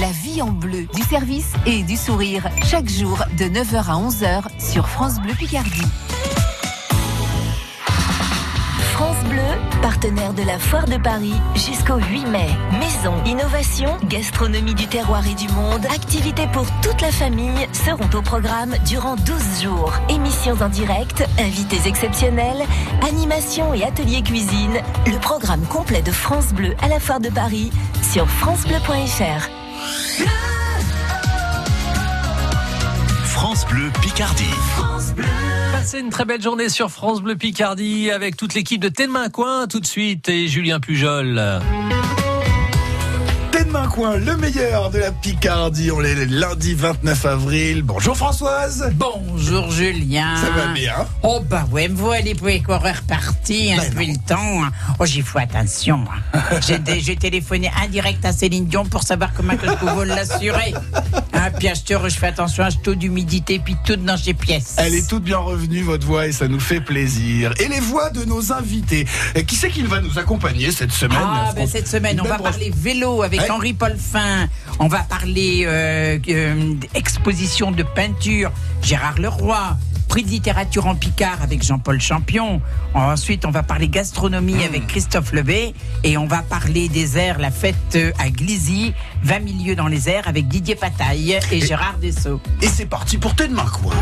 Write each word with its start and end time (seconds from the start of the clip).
La 0.00 0.12
vie 0.12 0.40
en 0.40 0.50
bleu, 0.50 0.86
du 0.94 1.02
service 1.02 1.52
et 1.66 1.82
du 1.82 1.94
sourire. 1.94 2.48
Chaque 2.64 2.88
jour 2.88 3.22
de 3.36 3.44
9h 3.44 3.84
à 3.84 3.96
11h 4.00 4.44
sur 4.58 4.88
France 4.88 5.20
Bleu 5.20 5.34
Picardie. 5.34 5.84
France 8.94 9.22
Bleu, 9.28 9.42
partenaire 9.82 10.32
de 10.32 10.42
la 10.42 10.58
Foire 10.58 10.86
de 10.86 10.96
Paris 10.96 11.34
jusqu'au 11.54 11.98
8 11.98 12.24
mai. 12.28 12.48
Maison, 12.78 13.12
innovation, 13.26 13.94
gastronomie 14.08 14.74
du 14.74 14.86
terroir 14.86 15.26
et 15.26 15.34
du 15.34 15.48
monde, 15.48 15.84
activités 15.94 16.46
pour 16.54 16.64
toute 16.80 17.02
la 17.02 17.12
famille 17.12 17.68
seront 17.74 18.08
au 18.16 18.22
programme 18.22 18.76
durant 18.86 19.16
12 19.16 19.62
jours. 19.62 19.92
Émissions 20.08 20.56
en 20.62 20.70
direct, 20.70 21.28
invités 21.38 21.86
exceptionnels, 21.86 22.64
animations 23.06 23.74
et 23.74 23.84
ateliers 23.84 24.22
cuisine. 24.22 24.80
Le 25.06 25.18
programme 25.18 25.66
complet 25.66 26.00
de 26.00 26.10
France 26.10 26.54
Bleu 26.54 26.74
à 26.80 26.88
la 26.88 27.00
Foire 27.00 27.20
de 27.20 27.28
Paris 27.28 27.70
sur 28.00 28.26
francebleu.fr. 28.26 29.59
France 33.24 33.66
Bleu 33.66 33.90
Picardie. 34.02 34.44
Passez 35.72 36.00
une 36.00 36.10
très 36.10 36.24
belle 36.24 36.42
journée 36.42 36.68
sur 36.68 36.90
France 36.90 37.22
Bleu 37.22 37.36
Picardie 37.36 38.10
avec 38.10 38.36
toute 38.36 38.54
l'équipe 38.54 38.80
de 38.80 38.88
Telmain 38.88 39.28
Coin 39.28 39.66
tout 39.66 39.80
de 39.80 39.86
suite 39.86 40.28
et 40.28 40.46
Julien 40.46 40.80
Pujol. 40.80 41.60
Telmain 43.52 43.88
Coin, 43.88 44.16
le 44.16 44.36
meilleur 44.36 44.90
de 44.90 44.98
la 44.98 45.10
Picardie. 45.10 45.90
On 45.90 46.02
est 46.02 46.26
lundi 46.26 46.74
29 46.74 47.26
avril. 47.26 47.82
Bonjour 47.82 48.16
Françoise. 48.16 48.90
Bonjour 48.94 49.70
Julien. 49.70 50.36
Ça 50.36 50.50
va 50.50 50.72
bien? 50.72 50.94
Oh 51.22 51.40
bah 51.48 51.66
ouais, 51.72 51.88
me 51.88 51.94
voilà 51.96 52.34
pour 52.38 52.46
les 52.48 52.62
coureurs 52.62 53.02
partis, 53.08 53.72
hein, 53.72 53.76
Ben 53.78 53.90
depuis 53.90 54.06
le 54.12 54.18
temps. 54.18 54.64
hein. 54.64 54.70
Oh 54.98 55.04
j'y 55.06 55.22
fais 55.22 55.40
attention. 55.40 56.04
J'ai 57.00 57.16
téléphoné 57.16 57.70
indirect 57.82 58.24
à 58.24 58.32
Céline 58.32 58.66
Dion 58.66 58.84
pour 58.84 59.02
savoir 59.02 59.32
comment 59.34 59.56
que 59.56 59.66
je 59.66 59.72
pouvais 59.74 60.06
l'assurer. 60.06 60.72
Hein, 61.32 61.50
puis 61.58 61.68
heure, 61.68 62.08
je 62.08 62.16
fais 62.16 62.26
attention 62.28 62.64
à 62.64 62.70
ce 62.70 62.78
taux 62.78 62.94
d'humidité 62.94 63.58
puis 63.64 63.76
tout 63.84 63.96
dans 63.96 64.16
ces 64.16 64.34
pièces. 64.34 64.74
Elle 64.78 64.94
est 64.94 65.08
toute 65.08 65.24
bien 65.24 65.38
revenue, 65.38 65.82
votre 65.82 66.06
voix, 66.06 66.26
et 66.26 66.32
ça 66.32 66.48
nous 66.48 66.60
fait 66.60 66.80
plaisir. 66.80 67.52
Et 67.58 67.68
les 67.68 67.80
voix 67.80 68.10
de 68.10 68.24
nos 68.24 68.52
invités. 68.52 69.06
Qui 69.46 69.56
c'est 69.56 69.70
qui 69.70 69.82
va 69.82 70.00
nous 70.00 70.18
accompagner 70.18 70.70
cette 70.70 70.92
semaine? 70.92 71.18
Ah, 71.20 71.52
Fran- 71.56 71.66
cette 71.66 71.88
semaine, 71.88 72.20
on 72.22 72.28
va 72.28 72.38
parler 72.38 72.70
vélo 72.76 73.22
avec 73.22 73.39
Henri 73.48 73.76
Fin. 73.98 74.48
On 74.78 74.88
va 74.88 75.00
parler 75.00 75.64
euh, 75.66 76.18
euh, 76.28 76.74
exposition 76.94 77.70
de 77.70 77.82
peinture, 77.82 78.52
Gérard 78.82 79.18
Leroy. 79.18 79.76
Prix 80.08 80.24
de 80.24 80.28
littérature 80.30 80.88
en 80.88 80.96
Picard 80.96 81.40
avec 81.40 81.62
Jean-Paul 81.62 82.00
Champion. 82.00 82.60
Ensuite, 82.94 83.44
on 83.46 83.52
va 83.52 83.62
parler 83.62 83.88
gastronomie 83.88 84.54
Mmh. 84.54 84.62
avec 84.62 84.86
Christophe 84.88 85.32
Lebet. 85.32 85.72
Et 86.02 86.16
on 86.16 86.26
va 86.26 86.42
parler 86.42 86.88
des 86.88 87.16
airs, 87.16 87.38
la 87.38 87.52
fête 87.52 87.76
euh, 87.94 88.10
à 88.18 88.28
Glizy, 88.30 88.92
20 89.22 89.38
milieux 89.40 89.76
dans 89.76 89.86
les 89.86 90.08
airs 90.08 90.26
avec 90.26 90.48
Didier 90.48 90.74
Pataille 90.74 91.38
et, 91.52 91.60
Gérard 91.60 91.98
Dessau. 91.98 92.40
Et 92.60 92.66
c'est 92.66 92.86
parti 92.86 93.18
pour 93.18 93.36
Telmain 93.36 93.66
Coin. 93.66 93.94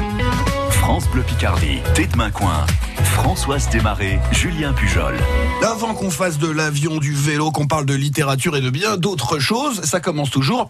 France 0.80 1.08
Bleu 1.10 1.22
Picardie. 1.22 1.78
Tête 1.94 2.16
main 2.16 2.30
coin. 2.30 2.66
Françoise 3.14 3.68
Desmarais, 3.70 4.18
Julien 4.32 4.72
Pujol. 4.72 5.16
Avant 5.62 5.94
qu'on 5.94 6.10
fasse 6.10 6.38
de 6.38 6.48
l'avion, 6.48 6.98
du 6.98 7.12
vélo, 7.14 7.50
qu'on 7.50 7.66
parle 7.66 7.86
de 7.86 7.94
littérature 7.94 8.56
et 8.56 8.60
de 8.60 8.70
bien 8.70 8.96
d'autres 8.96 9.38
choses, 9.38 9.82
ça 9.82 10.00
commence 10.00 10.30
toujours 10.30 10.68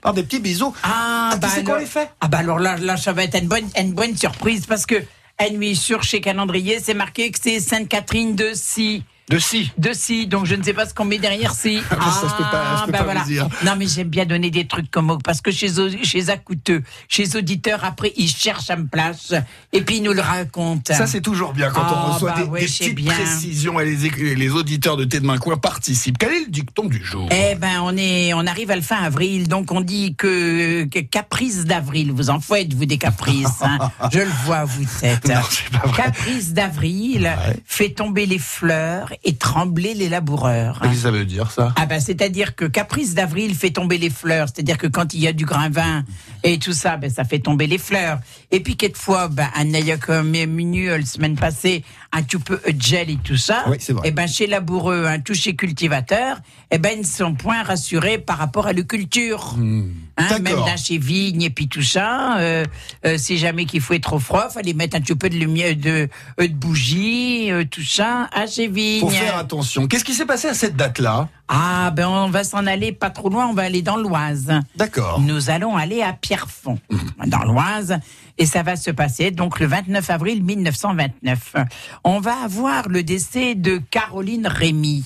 par 0.00 0.14
des 0.14 0.22
petits 0.22 0.40
bisous. 0.40 0.72
Ah, 0.82 1.30
c'est 1.54 1.62
qu'on 1.64 1.70
alors- 1.72 1.80
les 1.80 1.86
fait? 1.86 2.10
Ah 2.20 2.28
bah 2.28 2.38
alors 2.38 2.58
là, 2.58 2.76
là, 2.76 2.96
ça 2.96 3.12
va 3.12 3.24
être 3.24 3.36
une 3.40 3.48
bonne, 3.48 3.68
une 3.78 3.92
bonne 3.92 4.16
surprise 4.16 4.66
parce 4.66 4.86
que 4.86 4.96
à 5.38 5.50
nuit 5.50 5.76
sur 5.76 6.02
chez 6.02 6.20
Calendrier, 6.20 6.78
c'est 6.82 6.94
marqué 6.94 7.30
que 7.30 7.38
c'est 7.42 7.60
Sainte-Catherine 7.60 8.34
de 8.36 8.50
Si. 8.54 9.02
De 9.30 9.38
si. 9.38 9.70
De 9.78 9.90
si, 9.92 10.26
donc 10.26 10.46
je 10.46 10.54
ne 10.54 10.62
sais 10.62 10.72
pas 10.72 10.86
ce 10.86 10.94
qu'on 10.94 11.04
met 11.04 11.18
derrière 11.18 11.54
si. 11.54 11.80
Ah, 11.90 12.10
ça, 12.20 12.28
je 12.28 12.34
peux 12.42 12.50
pas- 12.50 12.76
je 12.80 12.84
peux 12.86 12.92
bah 12.92 12.98
pas 12.98 13.04
voilà. 13.04 13.20
vous 13.22 13.28
dire. 13.30 13.48
Non, 13.64 13.72
mais 13.76 13.86
j'aime 13.86 14.08
bien 14.08 14.24
donner 14.24 14.50
des 14.50 14.66
trucs 14.66 14.90
comme 14.90 15.18
parce 15.22 15.40
que 15.40 15.50
chez 15.50 15.68
chez 16.02 16.28
Acouteux, 16.30 16.82
chez 17.08 17.24
les 17.24 17.36
auditeurs, 17.36 17.84
après 17.84 18.12
ils 18.16 18.28
cherchent 18.30 18.70
à 18.70 18.76
me 18.76 18.86
place 18.86 19.34
et 19.72 19.82
puis 19.82 19.96
ils 19.98 20.02
nous 20.02 20.12
le 20.12 20.20
racontent. 20.22 20.94
Ça, 20.94 21.06
c'est 21.06 21.20
toujours 21.20 21.52
bien 21.52 21.70
quand 21.70 21.82
Ah, 21.84 22.06
on 22.08 22.12
reçoit 22.14 22.32
bah 22.32 22.42
des, 22.42 22.48
ouais, 22.48 22.60
des 22.60 22.66
petites 22.66 22.94
bien. 22.94 23.12
précisions 23.12 23.78
et 23.80 23.84
les, 23.84 24.34
les 24.34 24.50
auditeurs 24.50 24.96
de 24.96 25.04
Tête 25.04 25.22
de 25.22 25.26
Main 25.26 25.38
Coin 25.38 25.56
participent. 25.56 26.16
Quel 26.18 26.32
est 26.32 26.40
le 26.46 26.50
dicton 26.50 26.86
du 26.86 27.04
jour? 27.04 27.28
Eh 27.30 27.54
ben, 27.56 27.80
on 27.82 27.96
est, 27.96 28.32
on 28.34 28.46
arrive 28.46 28.70
à 28.70 28.76
le 28.76 28.82
fin 28.82 28.96
avril, 29.02 29.48
donc 29.48 29.72
on 29.72 29.80
dit 29.80 30.14
que, 30.16 30.84
que 30.84 31.00
caprice 31.00 31.64
d'avril. 31.64 32.12
Vous 32.12 32.30
en 32.30 32.40
faites, 32.40 32.72
vous, 32.74 32.86
des 32.86 32.98
caprices. 32.98 33.62
hein. 33.62 33.78
Je 34.12 34.20
le 34.20 34.30
vois, 34.44 34.64
vous. 34.64 34.82
Non, 35.02 35.34
pas 35.72 35.88
vrai. 35.88 35.96
Caprice 36.04 36.52
d'avril 36.54 37.30
fait 37.66 37.90
tomber 37.90 38.26
les 38.26 38.38
fleurs 38.38 39.12
et 39.24 39.34
trembler 39.34 39.94
les 39.94 40.08
laboureurs. 40.08 40.80
Qu'est-ce 40.80 40.94
que 40.94 40.98
ça 40.98 41.10
veut 41.10 41.24
dire, 41.24 41.50
ça? 41.50 41.72
Ah 41.76 41.86
ben, 41.86 42.00
c'est-à-dire 42.00 42.54
que 42.54 42.64
caprice 42.64 43.14
d'avril 43.14 43.54
fait 43.54 43.70
tomber 43.70 43.98
les 43.98 44.10
fleurs, 44.10 44.48
c'est-à-dire 44.48 44.78
que 44.78 44.86
quand 44.86 45.14
il 45.14 45.20
y 45.20 45.26
a 45.26 45.32
du 45.32 45.44
grain 45.44 45.68
vin 45.70 46.04
et 46.44 46.58
tout 46.58 46.72
ça, 46.72 46.96
ben 46.96 47.10
ça 47.10 47.24
fait 47.24 47.38
tomber 47.40 47.66
les 47.66 47.78
fleurs. 47.78 48.20
Et 48.50 48.60
puis 48.60 48.76
quelquefois, 48.76 49.28
ben 49.28 49.48
un 49.56 49.96
comme 49.96 50.30
menu 50.30 50.88
la 50.88 51.04
semaine 51.04 51.36
passée, 51.36 51.84
un 52.10 52.22
tout 52.22 52.40
peu 52.40 52.58
de 52.66 52.80
gel 52.80 53.10
et 53.10 53.18
tout 53.22 53.36
ça. 53.36 53.64
Oui, 53.68 53.76
c'est 53.80 53.92
vrai. 53.92 54.08
Et 54.08 54.10
ben 54.12 54.26
chez 54.26 54.46
laboureux, 54.46 55.04
un 55.06 55.20
tout 55.20 55.34
chez 55.34 55.54
cultivateur, 55.54 56.38
et 56.70 56.78
ben 56.78 56.92
ils 56.94 57.00
ne 57.00 57.04
sont 57.04 57.34
point 57.34 57.62
rassurés 57.62 58.18
par 58.18 58.38
rapport 58.38 58.66
à 58.66 58.72
la 58.72 58.82
culture. 58.82 59.54
Hein, 59.58 59.84
D'accord. 60.16 60.40
même 60.40 60.56
dans 60.56 60.76
chez 60.76 60.98
vigne 60.98 61.42
et 61.42 61.50
puis 61.50 61.68
tout 61.68 61.82
ça, 61.82 62.38
euh, 62.38 62.64
euh, 63.04 63.18
si 63.18 63.38
jamais 63.38 63.66
qu'il 63.66 63.80
faut 63.80 63.94
être 63.94 64.02
trop 64.02 64.18
froid, 64.18 64.48
fallait 64.48 64.72
mettre 64.72 64.96
un 64.96 65.00
petit 65.00 65.14
peu 65.14 65.28
de 65.28 65.36
lumière, 65.36 65.76
de, 65.76 66.08
euh, 66.40 66.48
de 66.48 66.54
bougie, 66.54 67.52
euh, 67.52 67.64
tout 67.70 67.84
ça, 67.84 68.28
à 68.32 68.46
chez 68.46 68.68
vigne. 68.68 69.00
Faut 69.00 69.10
faire 69.10 69.36
attention. 69.36 69.86
Qu'est-ce 69.86 70.04
qui 70.04 70.14
s'est 70.14 70.26
passé 70.26 70.48
à 70.48 70.54
cette 70.54 70.76
date-là? 70.76 71.28
Ah, 71.46 71.90
ben 71.92 72.08
on 72.08 72.30
va 72.30 72.42
s'en 72.44 72.66
aller 72.66 72.92
pas 72.92 73.10
trop 73.10 73.28
loin, 73.30 73.46
on 73.46 73.54
va 73.54 73.62
aller 73.62 73.82
dans 73.82 73.96
l'Oise. 73.96 74.52
D'accord. 74.76 75.20
Nous 75.20 75.50
allons 75.50 75.76
aller 75.76 76.02
à 76.02 76.12
Pierrefonds, 76.12 76.78
dans 77.26 77.44
l'Oise, 77.44 77.98
et 78.38 78.46
ça 78.46 78.62
va 78.62 78.76
se 78.76 78.90
passer 78.90 79.30
donc 79.30 79.60
le 79.60 79.66
29 79.66 80.10
avril 80.10 80.42
1929. 80.42 81.56
On 82.04 82.20
va 82.20 82.36
avoir 82.44 82.88
le 82.88 83.02
décès 83.02 83.54
de 83.54 83.78
Caroline 83.90 84.46
Rémy. 84.46 85.04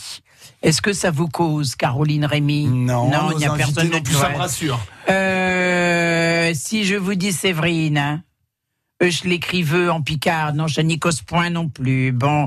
Est-ce 0.62 0.80
que 0.80 0.92
ça 0.92 1.10
vous 1.10 1.28
cause, 1.28 1.74
Caroline 1.74 2.24
Rémy? 2.24 2.66
Non, 2.66 3.08
non, 3.08 3.32
il 3.32 3.38
n'y 3.38 3.46
a 3.46 3.54
personne 3.54 3.90
non 3.90 4.00
plus, 4.00 4.14
ça 4.14 4.28
me 4.28 4.36
rassure. 4.36 4.78
Euh, 5.08 6.52
si 6.54 6.84
je 6.84 6.94
vous 6.94 7.14
dis 7.14 7.32
Séverine, 7.32 7.98
hein, 7.98 8.22
euh, 9.02 9.10
je 9.10 9.28
l'écriveux 9.28 9.90
en 9.90 10.00
Picard, 10.00 10.54
non, 10.54 10.66
je 10.66 10.80
n'y 10.80 10.98
cause 10.98 11.22
point 11.22 11.50
non 11.50 11.68
plus. 11.68 12.12
Bon, 12.12 12.46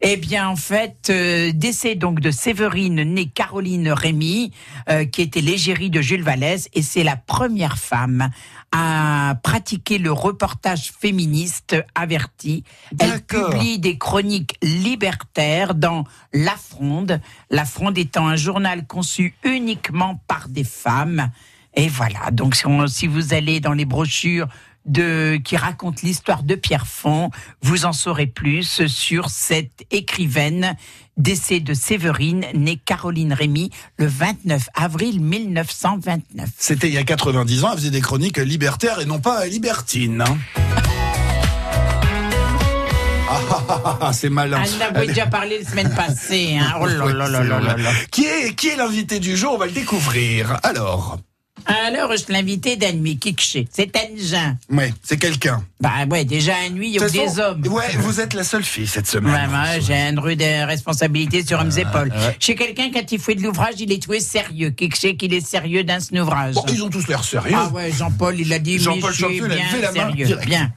eh 0.00 0.16
bien, 0.16 0.48
en 0.48 0.56
fait, 0.56 1.08
euh, 1.10 1.52
décès 1.52 1.94
donc 1.94 2.20
de 2.20 2.30
Séverine, 2.30 3.02
née 3.02 3.26
Caroline 3.26 3.90
Rémy, 3.90 4.52
euh, 4.88 5.04
qui 5.04 5.22
était 5.22 5.40
l'égérie 5.40 5.90
de 5.90 6.00
Jules 6.00 6.22
Vallès, 6.22 6.68
et 6.72 6.82
c'est 6.82 7.04
la 7.04 7.16
première 7.16 7.78
femme 7.78 8.30
à 8.72 9.34
pratiquer 9.42 9.98
le 9.98 10.12
reportage 10.12 10.92
féministe 10.98 11.76
averti. 11.94 12.62
Elle 13.00 13.20
publie 13.22 13.78
des 13.78 13.98
chroniques 13.98 14.56
libertaires 14.62 15.74
dans 15.74 16.04
La 16.32 16.54
Fronde, 16.56 17.20
La 17.50 17.64
Fronde 17.64 17.98
étant 17.98 18.28
un 18.28 18.36
journal 18.36 18.86
conçu 18.86 19.34
uniquement 19.44 20.20
par 20.28 20.48
des 20.48 20.64
femmes. 20.64 21.30
Et 21.74 21.88
voilà, 21.88 22.30
donc 22.32 22.54
si, 22.56 22.66
on- 22.66 22.86
si 22.86 23.06
vous 23.06 23.32
allez 23.34 23.60
dans 23.60 23.72
les 23.72 23.84
brochures 23.84 24.46
de, 24.90 25.38
qui 25.42 25.56
racontent 25.56 26.00
l'histoire 26.02 26.42
de 26.42 26.54
Pierrefonds, 26.54 27.30
vous 27.62 27.84
en 27.86 27.92
saurez 27.92 28.26
plus 28.26 28.86
sur 28.86 29.30
cette 29.30 29.84
écrivaine 29.90 30.76
décès 31.16 31.60
de 31.60 31.74
Séverine, 31.74 32.46
née 32.54 32.76
Caroline 32.82 33.32
Rémy, 33.32 33.70
le 33.98 34.06
29 34.06 34.68
avril 34.74 35.20
1929. 35.20 36.48
C'était 36.56 36.88
il 36.88 36.94
y 36.94 36.98
a 36.98 37.04
90 37.04 37.64
ans, 37.64 37.68
elle 37.72 37.78
faisait 37.78 37.90
des 37.90 38.00
chroniques 38.00 38.38
libertaires 38.38 39.00
et 39.00 39.04
non 39.06 39.20
pas 39.20 39.46
libertines. 39.46 40.22
hein. 40.26 40.38
Ah, 43.32 43.40
ah, 43.48 43.64
ah, 43.84 43.98
ah, 44.00 44.12
c'est 44.12 44.28
malin. 44.28 44.60
Elle 44.64 44.82
en 44.82 44.96
avait 44.96 45.06
déjà 45.06 45.26
parlé 45.26 45.60
la 45.62 45.68
semaine 45.70 45.94
passée. 45.94 46.58
Hein. 46.60 46.74
Oh 46.80 46.86
là 46.86 47.04
Ouais, 47.06 47.12
là 47.12 47.28
là 47.28 47.42
c'est 47.42 47.48
là 47.48 47.60
là 47.60 47.72
vrai. 47.74 47.82
là. 47.82 47.90
Qui 48.10 48.24
est, 48.24 48.54
qui 48.56 48.68
est 48.70 48.76
l'invité 48.76 49.20
du 49.20 49.36
jour 49.36 49.52
On 49.54 49.58
va 49.58 49.66
le 49.66 49.72
découvrir. 49.72 50.58
Alors, 50.64 51.18
Alors, 51.66 52.12
je 52.16 52.32
l'invité 52.32 52.76
d'un 52.76 52.92
nuit, 52.92 53.18
Kikché. 53.18 53.68
C'est 53.72 53.94
un 53.96 54.16
Jean. 54.16 54.56
ouais, 54.70 54.92
c'est 55.02 55.18
quelqu'un. 55.18 55.62
Bah 55.80 55.90
ouais, 56.10 56.24
déjà 56.24 56.54
un 56.66 56.70
nuit, 56.70 56.88
il 56.88 56.94
y 57.00 57.02
a 57.02 57.08
des 57.08 57.38
hommes. 57.38 57.62
Ouais, 57.68 57.88
vous 57.98 58.20
êtes 58.20 58.34
la 58.34 58.44
seule 58.44 58.64
fille 58.64 58.86
cette 58.86 59.06
semaine. 59.06 59.32
Ouais, 59.32 59.46
moi, 59.46 59.78
j'ai 59.80 59.94
une 59.94 60.18
rude 60.18 60.42
responsabilité 60.42 61.44
sur 61.44 61.62
mes 61.64 61.78
épaules. 61.78 62.10
ouais. 62.10 62.36
Chez 62.38 62.54
quelqu'un, 62.54 62.90
quand 62.92 63.10
il 63.12 63.18
fait 63.18 63.34
de 63.34 63.42
l'ouvrage, 63.42 63.74
il 63.78 63.90
est 63.92 64.02
trouvé 64.02 64.20
sérieux. 64.20 64.74
Sait 64.94 65.14
qu'il 65.16 65.32
est 65.32 65.40
sérieux 65.46 65.84
dans 65.84 66.00
son 66.00 66.16
ouvrage 66.16 66.54
Bon, 66.54 66.64
ils 66.72 66.82
ont 66.82 66.90
tous 66.90 67.06
l'air 67.08 67.24
sérieux. 67.24 67.56
Ah 67.56 67.68
ouais, 67.68 67.90
Jean-Paul, 67.92 68.38
il 68.38 68.52
a 68.52 68.58
dit, 68.58 68.78
Jean-Paul 68.78 69.10
je 69.12 69.14
suis 69.16 69.22
Champion, 69.24 69.46
il 69.46 69.52
a 69.52 69.56
bien 69.56 69.92
sérieux. 69.92 70.38
Bien. 70.46 70.72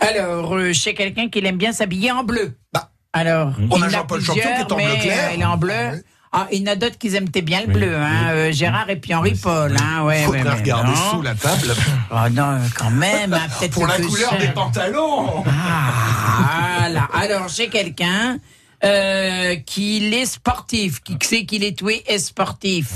Alors, 0.00 0.54
euh, 0.54 0.72
chez 0.72 0.94
quelqu'un 0.94 1.28
qui 1.28 1.38
aime 1.44 1.56
bien 1.56 1.72
s'habiller 1.72 2.10
en 2.12 2.24
bleu. 2.24 2.56
Bah, 2.72 2.90
Alors, 3.12 3.52
On 3.70 3.80
a 3.80 3.88
Jean-Paul 3.88 4.20
Champion 4.22 4.42
qui 4.42 4.60
est 4.62 4.72
en 4.72 4.76
bleu 4.76 4.96
clair. 5.00 5.28
euh, 5.30 5.34
Il 5.36 5.40
est 5.40 5.44
en 5.44 5.56
bleu. 5.56 6.04
Ouais. 6.34 6.38
Ah, 6.40 6.46
il 6.50 6.62
y 6.62 6.68
en 6.68 6.72
a 6.72 6.76
d'autres 6.76 6.96
qui 6.98 7.14
aimaient 7.14 7.42
bien 7.42 7.60
le 7.66 7.72
bleu, 7.72 7.94
hein. 7.94 8.30
euh, 8.30 8.52
Gérard 8.52 8.88
et 8.88 8.96
puis 8.96 9.14
Henri 9.14 9.34
Paul, 9.34 9.76
hein. 9.78 10.02
Ouais, 10.04 10.22
faudrait 10.24 10.42
ouais, 10.42 10.48
ouais, 10.48 10.54
regarder 10.60 10.90
non. 10.90 11.10
sous 11.10 11.22
la 11.22 11.34
table. 11.34 11.74
Oh 12.10 12.16
non, 12.32 12.58
quand 12.74 12.90
même, 12.90 13.34
hein, 13.34 13.46
peut-être 13.58 13.72
Pour 13.72 13.86
la 13.86 13.98
couleur 13.98 14.38
des 14.38 14.48
pantalons. 14.48 15.44
Ah, 15.46 16.78
voilà. 16.78 17.08
Alors, 17.12 17.48
j'ai 17.48 17.68
quelqu'un 17.68 18.38
euh, 18.82 19.56
qui 19.66 20.12
est 20.14 20.26
sportif, 20.26 21.02
qui 21.02 21.16
sait 21.22 21.44
qu'il 21.44 21.64
est 21.64 21.78
doué 21.78 22.02
et 22.06 22.18
sportif. 22.18 22.88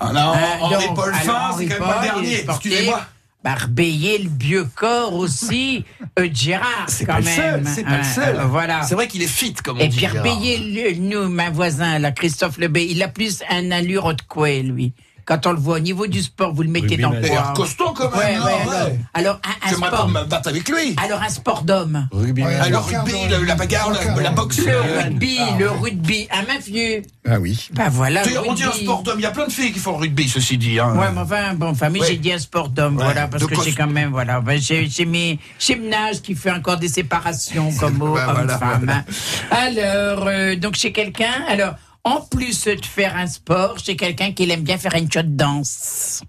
Ah 0.00 0.12
non, 0.12 0.32
Hein, 0.32 0.36
Henri 0.60 0.86
donc, 0.86 0.96
Paul 0.96 1.12
Fin, 1.14 1.20
c'est 1.24 1.30
Henri 1.30 1.68
quand 1.68 1.74
même 1.86 1.88
pas 1.94 2.00
le 2.02 2.06
dernier. 2.06 2.44
Excusez-moi. 2.48 3.00
Barbéiller 3.44 4.18
le 4.18 4.30
vieux 4.38 4.66
corps 4.74 5.14
aussi, 5.14 5.84
euh, 6.18 6.28
Gérard, 6.32 6.86
C'est 6.88 7.04
quand 7.06 7.14
pas 7.14 7.20
le 7.20 7.26
seul, 7.26 7.62
c'est 7.66 7.84
pas 7.84 7.98
le 7.98 8.04
seul. 8.04 8.36
euh, 8.36 8.44
voilà. 8.46 8.82
C'est 8.82 8.94
vrai 8.96 9.06
qu'il 9.06 9.22
est 9.22 9.26
fit, 9.28 9.54
comme 9.54 9.78
on 9.78 9.80
Et 9.80 9.88
dit. 9.88 9.96
Pierre 9.96 10.12
Gérard. 10.12 10.40
Bélier, 10.40 10.58
le- 10.92 10.98
nous, 10.98 11.28
ma 11.28 11.48
voisin, 11.48 11.98
là, 12.00 12.10
Christophe 12.10 12.58
Lebé, 12.58 12.84
il 12.90 13.00
a 13.02 13.08
plus 13.08 13.42
un 13.48 13.70
allure 13.70 14.12
de 14.14 14.22
quoi, 14.22 14.50
lui. 14.60 14.92
Quand 15.28 15.46
on 15.46 15.52
le 15.52 15.58
voit 15.58 15.76
au 15.76 15.80
niveau 15.80 16.06
du 16.06 16.22
sport, 16.22 16.54
vous 16.54 16.62
le 16.62 16.70
mettez 16.70 16.96
dans 16.96 17.12
Il 17.12 17.16
a 17.18 17.20
quoi 17.20 17.28
l'air 17.28 17.52
costaud 17.52 17.92
quand 17.94 18.10
même. 18.16 18.18
Ouais, 18.18 18.36
non, 18.38 18.44
ouais, 18.46 18.50
ouais. 18.52 18.98
alors, 19.12 19.38
alors, 19.38 19.40
un, 19.44 19.68
un 19.68 19.88
sport. 19.88 20.08
me 20.08 20.24
battre 20.24 20.48
avec 20.48 20.66
lui. 20.70 20.96
Alors 21.04 21.20
un 21.20 21.28
sport 21.28 21.62
d'homme. 21.64 22.08
Rugby. 22.10 22.42
Ouais, 22.42 22.56
Ah, 22.58 22.70
le 22.70 22.76
Aucun 22.78 23.02
rugby, 23.02 23.28
dans- 23.28 23.44
la, 23.44 23.54
bagarre, 23.54 23.90
la, 23.90 24.22
dans- 24.30 24.32
boxe. 24.32 24.56
Le 24.64 24.72
euh, 24.72 25.02
rugby, 25.02 25.38
le 25.58 25.70
rugby, 25.70 26.28
un 26.30 26.42
main 26.50 26.58
vieux. 26.66 27.02
Ah 27.28 27.38
oui. 27.38 27.68
Bah 27.74 27.88
voilà. 27.90 28.22
on 28.46 28.54
dit 28.54 28.62
un 28.64 28.70
rugby. 28.70 28.84
sport 28.84 29.02
d'homme. 29.02 29.18
Il 29.18 29.22
y 29.22 29.26
a 29.26 29.30
plein 29.30 29.46
de 29.46 29.52
filles 29.52 29.70
qui 29.72 29.80
font 29.80 29.98
rugby, 29.98 30.26
ceci 30.30 30.56
dit. 30.56 30.78
Hein. 30.80 30.94
Ouais, 30.96 31.08
mais 31.14 31.20
enfin, 31.20 31.52
bon, 31.54 31.68
enfin, 31.72 31.90
mais 31.90 32.00
Ouais. 32.00 32.06
j'ai 32.08 32.16
dit 32.16 32.32
un 32.32 32.38
sport 32.38 32.70
d'homme, 32.70 32.96
Ouais. 32.96 33.04
voilà, 33.04 33.28
parce 33.28 33.42
De 33.42 33.48
que 33.50 33.62
j'ai 33.62 33.72
quand 33.74 33.86
même, 33.86 34.08
voilà, 34.10 34.40
ben, 34.40 34.58
j'ai 34.58 34.88
j'ai 34.88 35.04
mes 35.04 35.38
gymnases 35.58 36.22
qui 36.22 36.34
fait 36.36 36.52
encore 36.52 36.78
des 36.78 36.88
séparations 36.88 37.70
comme 37.78 37.98
Bah, 38.14 38.34
homme-femme. 38.40 39.04
Alors, 39.50 40.26
euh, 40.26 40.56
donc 40.56 40.74
chez 40.76 40.92
quelqu'un, 40.92 41.44
alors, 41.48 41.74
en 42.04 42.20
plus 42.20 42.64
de 42.64 42.84
faire 42.84 43.16
un 43.16 43.26
sport, 43.26 43.78
chez 43.78 43.96
quelqu'un 43.96 44.32
qui 44.32 44.50
aime 44.50 44.62
bien 44.62 44.78
faire 44.78 44.94
une 44.94 45.10
shot 45.10 45.22
danse. 45.24 46.22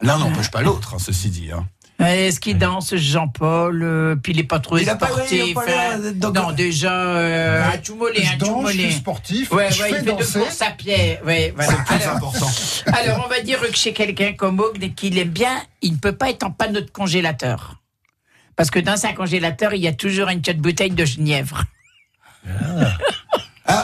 L'un 0.00 0.18
n'empêche 0.18 0.50
pas 0.50 0.62
l'autre, 0.62 0.94
hein, 0.94 0.98
ceci 1.00 1.28
dit. 1.30 1.50
Hein. 1.52 1.66
Est-ce 1.98 2.38
qu'il 2.38 2.56
danse, 2.56 2.94
Jean-Paul 2.94 3.82
euh, 3.82 4.14
Puis 4.14 4.32
il 4.32 4.38
est 4.38 4.44
pas 4.44 4.60
trop 4.60 4.78
Il 4.78 4.86
pas- 4.86 4.94
sportif. 4.94 5.54
pas 5.54 5.62
hein. 5.66 6.12
non, 6.32 6.52
déjà, 6.52 6.92
euh, 7.16 7.64
un 7.64 7.82
choumolet, 7.82 8.22
Je 8.22 8.32
un 8.34 8.36
danse, 8.36 8.48
je 8.48 8.54
choumolet. 8.54 8.82
suis 8.84 8.92
sportif, 8.92 9.50
Ouais, 9.52 9.72
je 9.72 9.82
ouais, 9.82 9.88
fais 9.88 9.94
il 9.98 10.04
fait 10.04 10.12
de 10.12 10.16
danser. 10.18 10.38
course 10.38 10.62
à 10.62 10.70
pied. 10.70 11.18
Ouais, 11.24 11.52
voilà. 11.56 11.72
C'est 11.72 11.84
plus 11.96 12.04
Alors, 12.04 12.16
important. 12.16 12.46
alors, 12.86 13.24
on 13.26 13.28
va 13.28 13.40
dire 13.40 13.58
que 13.60 13.74
chez 13.76 13.92
quelqu'un 13.92 14.32
comme 14.34 14.60
Augne, 14.60 14.94
qu'il 14.94 15.18
aime 15.18 15.30
bien, 15.30 15.60
il 15.82 15.94
ne 15.94 15.98
peut 15.98 16.14
pas 16.14 16.30
être 16.30 16.44
en 16.44 16.52
panne 16.52 16.72
de 16.74 16.80
congélateur. 16.80 17.74
Parce 18.54 18.70
que 18.70 18.78
dans 18.78 19.04
un 19.04 19.12
congélateur, 19.12 19.74
il 19.74 19.82
y 19.82 19.88
a 19.88 19.92
toujours 19.92 20.28
une 20.28 20.40
petite 20.40 20.60
bouteille 20.60 20.90
de 20.92 21.04
genièvre. 21.04 21.64
Ah, 22.48 22.96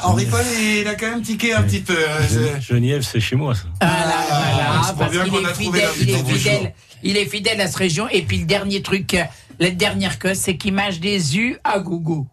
Henri 0.04 0.26
Paul, 0.26 0.44
il 0.60 0.86
a 0.88 0.94
quand 0.94 1.10
même 1.10 1.22
tiqué 1.22 1.52
un 1.54 1.62
petit 1.62 1.80
peu. 1.80 1.96
c'est- 2.28 2.60
Genève, 2.60 3.02
c'est 3.02 3.20
chez 3.20 3.36
moi, 3.36 3.54
ça. 3.54 3.62
Voilà, 3.80 3.94
Ah, 4.06 4.24
voilà, 4.30 4.88
pour 4.88 4.96
parce 4.98 5.10
bien 5.12 5.22
qu'il 5.24 5.32
qu'on 5.32 5.40
est 5.40 5.46
a 5.46 5.52
trouvé 5.52 5.80
fidèle, 5.80 5.90
il 6.00 6.10
est 6.10 6.24
fidèle, 6.34 6.60
jour. 6.62 6.68
il 7.02 7.16
est 7.16 7.26
fidèle 7.26 7.60
à 7.60 7.66
cette 7.66 7.76
région. 7.76 8.08
Et 8.10 8.22
puis 8.22 8.38
le 8.38 8.46
dernier 8.46 8.82
truc, 8.82 9.14
euh, 9.14 9.24
la 9.60 9.70
dernière 9.70 10.18
cause, 10.18 10.36
c'est 10.38 10.56
qu'il 10.56 10.74
mange 10.74 11.00
des 11.00 11.36
us 11.36 11.56
à 11.64 11.78
gogo. 11.78 12.26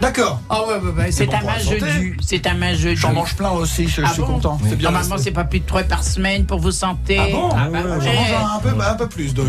D'accord. 0.00 0.40
Ah 0.48 0.66
ouais, 0.66 0.74
ouais, 0.78 0.90
ouais, 1.04 1.12
c'est 1.12 1.26
bon 1.26 1.34
un 1.34 1.38
pour 1.40 1.48
la 1.48 1.54
mange 1.56 1.64
santé. 1.64 1.80
du, 1.98 2.16
c'est 2.26 2.46
un 2.46 2.54
mange 2.54 2.78
du. 2.78 2.96
J'en 2.96 3.12
mange 3.12 3.34
plein 3.36 3.50
aussi, 3.50 3.88
je, 3.88 4.00
je 4.00 4.06
Ah 4.06 4.12
suis 4.12 4.22
bon 4.22 4.26
content. 4.34 4.58
C'est 4.68 4.76
bien. 4.76 4.90
Normalement, 4.90 5.18
c'est 5.18 5.32
pas 5.32 5.44
plus 5.44 5.60
de 5.60 5.66
trois 5.66 5.82
par 5.82 6.02
semaine 6.02 6.46
pour 6.46 6.60
vous 6.60 6.70
santé. 6.72 7.18
Ah 7.20 7.26
bon 7.30 7.50
Ah 7.54 7.68
bah 7.70 7.80
J'en 8.00 8.06
ouais. 8.06 8.16
mange 8.16 8.52
un 8.56 8.58
peu, 8.60 8.80
un 8.82 8.94
peu 8.94 9.06
plus, 9.08 9.34
donc. 9.34 9.48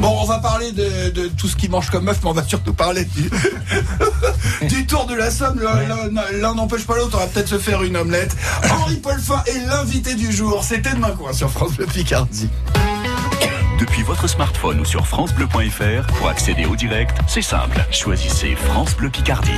Bon, 0.00 0.16
on 0.22 0.24
va 0.24 0.38
parler 0.38 0.72
de, 0.72 1.10
de 1.10 1.28
tout 1.28 1.46
ce 1.46 1.54
qui 1.56 1.68
mange 1.68 1.90
comme 1.90 2.04
meuf, 2.04 2.18
mais 2.22 2.30
on 2.30 2.32
va 2.32 2.42
surtout 2.42 2.72
parler 2.72 3.04
du, 3.04 3.28
Tour 4.90 5.06
de 5.06 5.14
la 5.14 5.30
Somme. 5.30 5.60
L'un- 5.60 6.54
n'empêche 6.54 6.84
pas 6.84 6.96
l'autre, 6.96 7.16
on 7.16 7.20
va 7.20 7.26
peut-être 7.28 7.46
se 7.48 7.58
faire 7.58 7.84
une 7.84 7.96
omelette. 7.96 8.36
Henri 8.70 8.96
Paul 8.96 9.20
Fin 9.20 9.40
est 9.46 9.64
l'invité 9.68 10.14
du 10.16 10.32
jour. 10.32 10.64
C'était 10.64 10.90
demain 10.90 11.12
quoi 11.16 11.32
sur 11.32 11.48
France 11.48 11.74
Bleu 11.76 11.86
Picardie. 11.86 12.48
Depuis 13.78 14.02
votre 14.02 14.26
smartphone 14.28 14.80
ou 14.80 14.84
sur 14.84 15.06
francebleu.fr, 15.06 16.06
pour 16.18 16.28
accéder 16.28 16.64
au 16.66 16.74
direct, 16.74 17.16
c'est 17.28 17.40
simple. 17.40 17.78
Choisissez 17.92 18.56
France 18.56 18.96
Bleu 18.96 19.10
Picardie. 19.10 19.50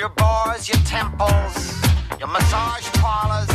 your 0.00 0.08
bars, 0.08 0.66
your 0.66 0.78
temples, 0.86 1.78
your 2.18 2.28
massage 2.28 2.88
parlors. 3.02 3.50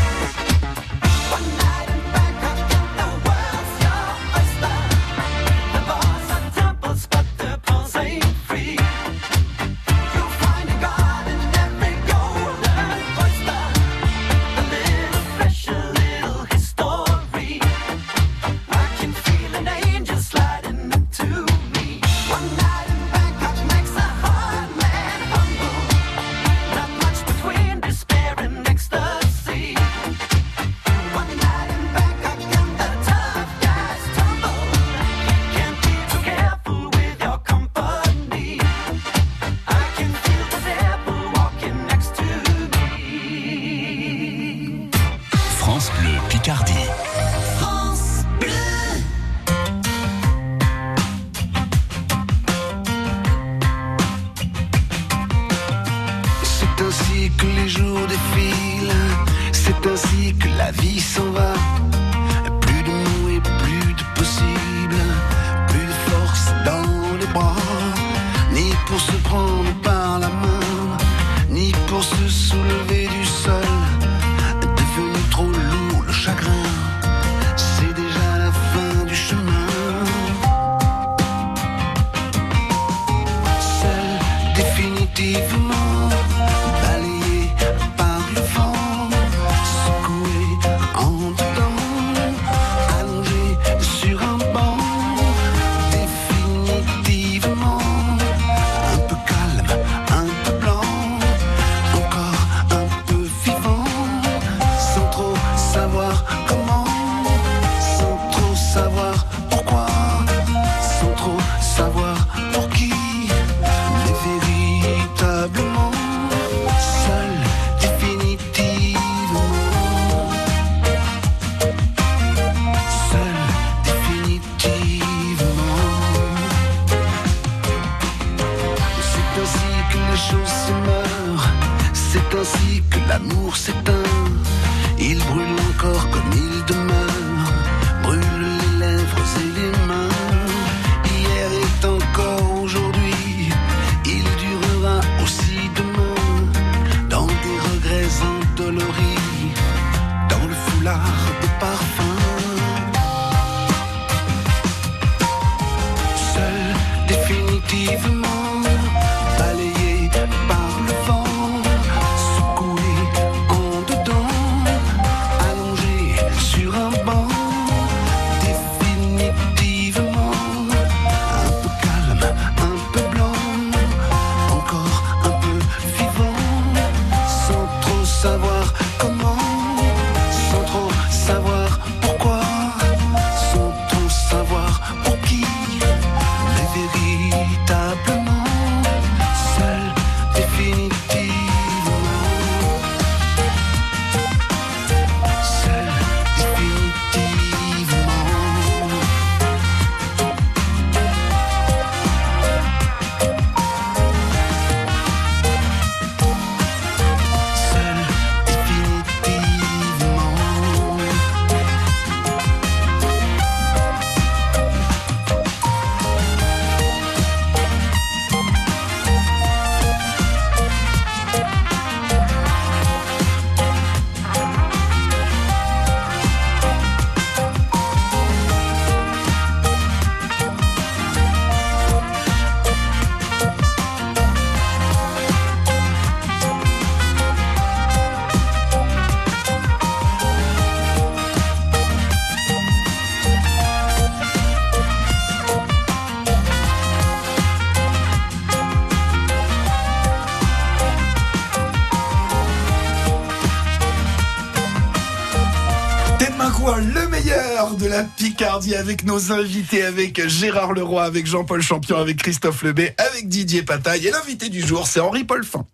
avec 258.73 259.05
nos 259.05 259.31
invités, 259.31 259.83
avec 259.83 260.27
Gérard 260.27 260.73
Leroy, 260.73 261.03
avec 261.03 261.27
Jean-Paul 261.27 261.61
Champion, 261.61 261.97
avec 261.97 262.17
Christophe 262.17 262.63
Lebet, 262.63 262.95
avec 262.97 263.27
Didier 263.27 263.61
Pataille. 263.61 264.07
Et 264.07 264.11
l'invité 264.11 264.49
du 264.49 264.61
jour, 264.65 264.87
c'est 264.87 264.99
Henri 264.99 265.23
Paulfin. 265.23 265.65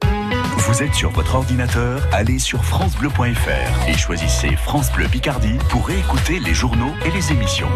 Vous 0.57 0.83
êtes 0.83 0.93
sur 0.93 1.11
votre 1.11 1.35
ordinateur, 1.35 2.01
allez 2.11 2.39
sur 2.39 2.63
FranceBleu.fr 2.65 3.89
et 3.89 3.97
choisissez 3.97 4.55
France 4.57 4.91
Bleu 4.91 5.07
Picardie 5.07 5.57
pour 5.69 5.87
réécouter 5.87 6.39
les 6.39 6.53
journaux 6.53 6.93
et 7.05 7.11
les 7.11 7.31
émissions. 7.31 7.69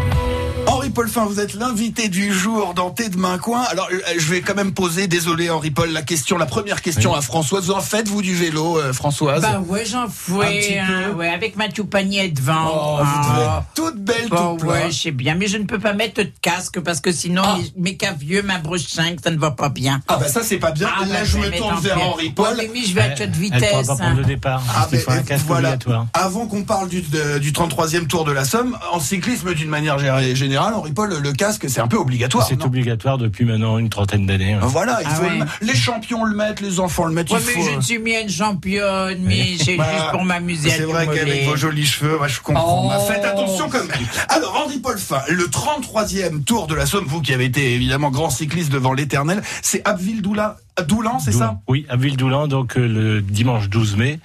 Henri 0.86 0.94
Paulfin, 0.94 1.24
vous 1.24 1.40
êtes 1.40 1.54
l'invité 1.54 2.08
du 2.08 2.32
jour 2.32 2.72
dans 2.72 2.90
Thé 2.90 3.08
de 3.08 3.16
Main 3.16 3.38
Coin. 3.38 3.62
Alors, 3.62 3.88
euh, 3.92 3.98
je 4.18 4.30
vais 4.30 4.40
quand 4.40 4.54
même 4.54 4.72
poser, 4.72 5.08
désolé 5.08 5.50
Henri 5.50 5.72
Paul, 5.72 5.90
la 5.90 6.02
question, 6.02 6.38
la 6.38 6.46
première 6.46 6.80
question 6.80 7.12
à 7.12 7.20
Françoise. 7.22 7.64
Vous 7.64 7.72
en 7.72 7.80
faites, 7.80 8.06
vous, 8.06 8.22
du 8.22 8.36
vélo, 8.36 8.78
euh, 8.78 8.92
Françoise? 8.92 9.42
Bah 9.42 9.60
ouais, 9.66 9.84
j'en 9.84 10.06
fais, 10.08 10.78
hein, 10.78 11.10
ouais, 11.16 11.28
avec 11.28 11.56
Mathieu 11.56 11.82
Panier 11.82 12.28
devant. 12.28 12.68
Oh, 13.00 13.04
vous 13.04 13.18
devez 13.32 13.46
Ah. 13.48 13.64
être 13.64 13.74
toute 13.74 13.96
belle, 13.96 14.28
Bon, 14.30 14.52
toute 14.52 14.60
pleine. 14.60 14.84
ouais, 14.84 14.90
je 14.92 14.96
sais 14.96 15.10
bien, 15.10 15.34
mais 15.34 15.48
je 15.48 15.56
ne 15.58 15.64
peux 15.64 15.80
pas 15.80 15.92
mettre 15.92 16.22
de 16.22 16.30
casque 16.40 16.78
parce 16.78 17.00
que 17.00 17.10
sinon, 17.10 17.42
Ah. 17.44 17.58
mes, 17.76 17.90
mes 17.90 17.96
cavieux, 17.96 18.42
ma 18.42 18.58
broche 18.58 18.86
5, 18.86 19.18
ça 19.24 19.32
ne 19.32 19.38
va 19.38 19.50
pas 19.50 19.70
bien. 19.70 20.00
Ah 20.06 20.18
bah 20.20 20.28
ça 20.28 20.44
c'est 20.44 20.58
pas 20.58 20.70
bien. 20.70 20.88
Ah, 20.96 21.04
Là 21.04 21.14
bah, 21.14 21.24
je 21.24 21.36
me 21.38 21.50
tourne 21.50 21.80
vers 21.80 21.96
pierre. 21.96 22.08
Henri 22.08 22.26
Ouais, 22.26 22.32
Paul. 22.32 22.54
mais 22.58 22.70
oui, 22.72 22.84
je 22.88 22.94
vais 22.94 23.00
à 23.00 23.08
toute 23.10 23.22
Elle 23.22 23.30
pourra 23.32 23.58
vitesse. 23.58 23.86
pas 23.88 23.92
hein. 23.92 23.96
prendre 23.96 24.18
le 24.18 24.24
départ. 24.24 24.62
Ah, 24.72 24.86
un 25.08 25.22
casque 25.24 25.44
voilà. 25.48 25.76
Avant 26.12 26.46
qu'on 26.46 26.62
parle 26.62 26.88
du, 26.88 27.00
de- 27.02 27.38
du 27.40 27.50
33e 27.52 28.06
Tour 28.06 28.24
de 28.24 28.30
la 28.30 28.44
Somme, 28.44 28.78
en 28.92 29.00
cyclisme 29.00 29.52
d'une 29.52 29.68
manière 29.68 29.98
gé- 29.98 30.34
générale, 30.36 30.74
Henri 30.76 30.92
Paul, 30.92 31.12
le 31.22 31.32
casque 31.32 31.66
c'est 31.68 31.80
un 31.80 31.88
peu 31.88 31.96
obligatoire. 31.96 32.46
C'est 32.46 32.62
obligatoire 32.64 33.18
depuis 33.18 33.44
maintenant 33.44 33.78
une 33.78 33.88
trentaine 33.88 34.26
d'années. 34.26 34.52
hein. 34.54 34.60
Voilà, 34.62 34.98
il 35.02 35.06
Ah 35.10 35.14
faut 35.14 35.22
ouais. 35.24 35.30
le 35.30 35.38
mettre. 35.40 35.52
les 35.62 35.74
champions 35.74 36.24
le 36.24 36.34
mettent, 36.36 36.60
les 36.60 36.80
enfants 36.80 37.04
le 37.04 37.12
mettent. 37.12 37.30
Ouais, 37.30 37.38
il 37.40 37.46
mais 37.46 37.52
faut, 37.52 37.62
je 37.68 37.72
euh, 37.72 37.76
ne 37.76 37.80
suis 37.80 37.98
mis 37.98 38.14
une 38.14 38.28
championne, 38.28 39.18
mais 39.22 39.56
c'est 39.58 39.76
Bah, 39.76 39.86
juste 39.92 40.10
pour 40.12 40.24
m'amuser 40.24 40.70
à 40.72 40.76
C'est 40.76 40.82
vrai 40.84 41.06
qu'avec 41.06 41.44
vos 41.46 41.56
jolis 41.56 41.86
cheveux, 41.86 42.18
je 42.26 42.40
comprends. 42.40 42.86
Oh. 42.86 42.88
Bah, 42.88 42.98
faites 43.00 43.24
attention 43.24 43.68
quand 43.68 43.78
même. 43.78 43.88
Alors, 44.28 44.62
Henri 44.64 44.78
Paul 44.78 44.98
Fin, 44.98 45.20
le 45.28 45.44
33e 45.44 46.42
Tour 46.44 46.66
de 46.66 46.74
la 46.74 46.86
Somme, 46.86 47.04
vous 47.06 47.20
qui 47.20 47.32
avez 47.34 47.44
été 47.46 47.72
évidemment 47.74 48.10
grand 48.10 48.30
cycliste 48.30 48.70
devant 48.72 48.92
l'éternel, 48.92 49.42
c'est 49.62 49.82
Abbeville-Doulan, 49.86 50.54
Doulan, 50.86 51.18
c'est 51.18 51.32
ça? 51.32 51.58
Oui, 51.68 51.86
à 51.88 51.96
Ville-Doulan, 51.96 52.48
donc 52.48 52.76
euh, 52.76 52.86
le 52.86 53.22
dimanche 53.22 53.68
12 53.68 53.96
mai. 53.96 54.20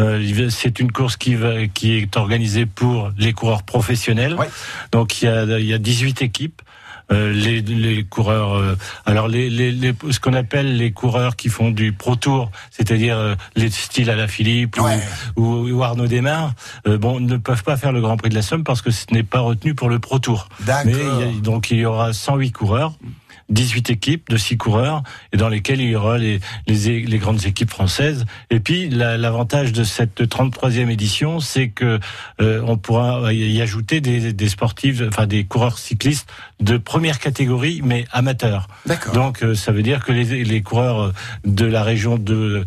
Euh, 0.00 0.48
c'est 0.50 0.80
une 0.80 0.90
course 0.90 1.16
qui, 1.16 1.34
va, 1.34 1.66
qui 1.68 1.92
est 1.98 2.16
organisée 2.16 2.66
pour 2.66 3.12
les 3.18 3.32
coureurs 3.32 3.62
professionnels. 3.62 4.34
Ouais. 4.34 4.48
Donc 4.92 5.20
il 5.22 5.26
y 5.26 5.28
a, 5.28 5.44
il 5.58 5.66
y 5.66 5.74
a 5.74 5.78
18 5.78 6.22
équipes. 6.22 6.62
Euh, 7.12 7.32
les, 7.32 7.60
les 7.60 8.04
coureurs, 8.04 8.54
euh, 8.56 8.76
alors 9.04 9.26
les, 9.26 9.50
les, 9.50 9.72
les- 9.72 9.92
ce 10.12 10.20
qu'on 10.20 10.32
appelle 10.32 10.76
les 10.76 10.92
coureurs 10.92 11.34
qui 11.34 11.48
font 11.48 11.72
du 11.72 11.90
pro 11.92 12.14
tour, 12.14 12.52
c'est-à-dire 12.70 13.16
euh, 13.18 13.34
les 13.56 13.68
styles 13.68 14.10
à 14.10 14.14
la 14.14 14.28
Philippe 14.28 14.78
ou- 14.78 14.84
Ouais. 14.84 15.00
ou, 15.34 15.42
ou 15.68 15.82
Arnaud 15.82 16.06
Desmar, 16.06 16.52
euh, 16.86 16.98
bon, 16.98 17.18
ne 17.18 17.36
peuvent 17.36 17.64
pas 17.64 17.76
faire 17.76 17.90
le 17.90 18.00
Grand 18.00 18.16
Prix 18.16 18.28
de 18.30 18.36
la 18.36 18.42
Somme 18.42 18.62
parce 18.62 18.80
que 18.80 18.92
ce 18.92 19.06
n'est 19.10 19.24
pas 19.24 19.40
retenu 19.40 19.74
pour 19.74 19.88
le 19.88 19.98
pro 19.98 20.20
tour. 20.20 20.48
Mais 20.84 20.92
il 20.92 20.98
y 21.34 21.38
a- 21.38 21.40
donc 21.40 21.72
il 21.72 21.78
y 21.78 21.84
aura 21.84 22.12
108 22.12 22.52
coureurs. 22.52 22.92
18 23.50 23.90
équipes 23.90 24.30
de 24.30 24.36
6 24.36 24.56
coureurs 24.56 25.02
et 25.32 25.36
dans 25.36 25.48
lesquelles 25.48 25.80
il 25.80 25.90
y 25.90 25.96
aura 25.96 26.18
les, 26.18 26.40
les, 26.66 27.00
les 27.02 27.18
grandes 27.18 27.44
équipes 27.46 27.70
françaises. 27.70 28.24
Et 28.50 28.60
puis 28.60 28.88
la- 28.88 29.16
l'avantage 29.16 29.72
de 29.72 29.84
cette 29.84 30.20
33e 30.22 30.88
édition, 30.90 31.40
c'est 31.40 31.68
que 31.68 31.98
euh, 32.40 32.62
on 32.66 32.76
pourra 32.76 33.32
y 33.32 33.60
ajouter 33.60 34.00
des, 34.00 34.32
des 34.32 34.48
sportifs, 34.48 35.02
enfin 35.08 35.26
des 35.26 35.44
coureurs 35.44 35.78
cyclistes 35.78 36.28
de 36.60 36.76
première 36.76 37.18
catégorie, 37.18 37.80
mais 37.82 38.04
amateurs. 38.12 38.68
D'accord. 38.86 39.12
Donc 39.14 39.42
euh, 39.42 39.54
ça 39.54 39.72
veut 39.72 39.82
dire 39.82 40.04
que 40.04 40.12
les, 40.12 40.44
les 40.44 40.62
coureurs 40.62 41.12
de 41.44 41.64
la 41.66 41.82
région 41.82 42.18
de, 42.18 42.64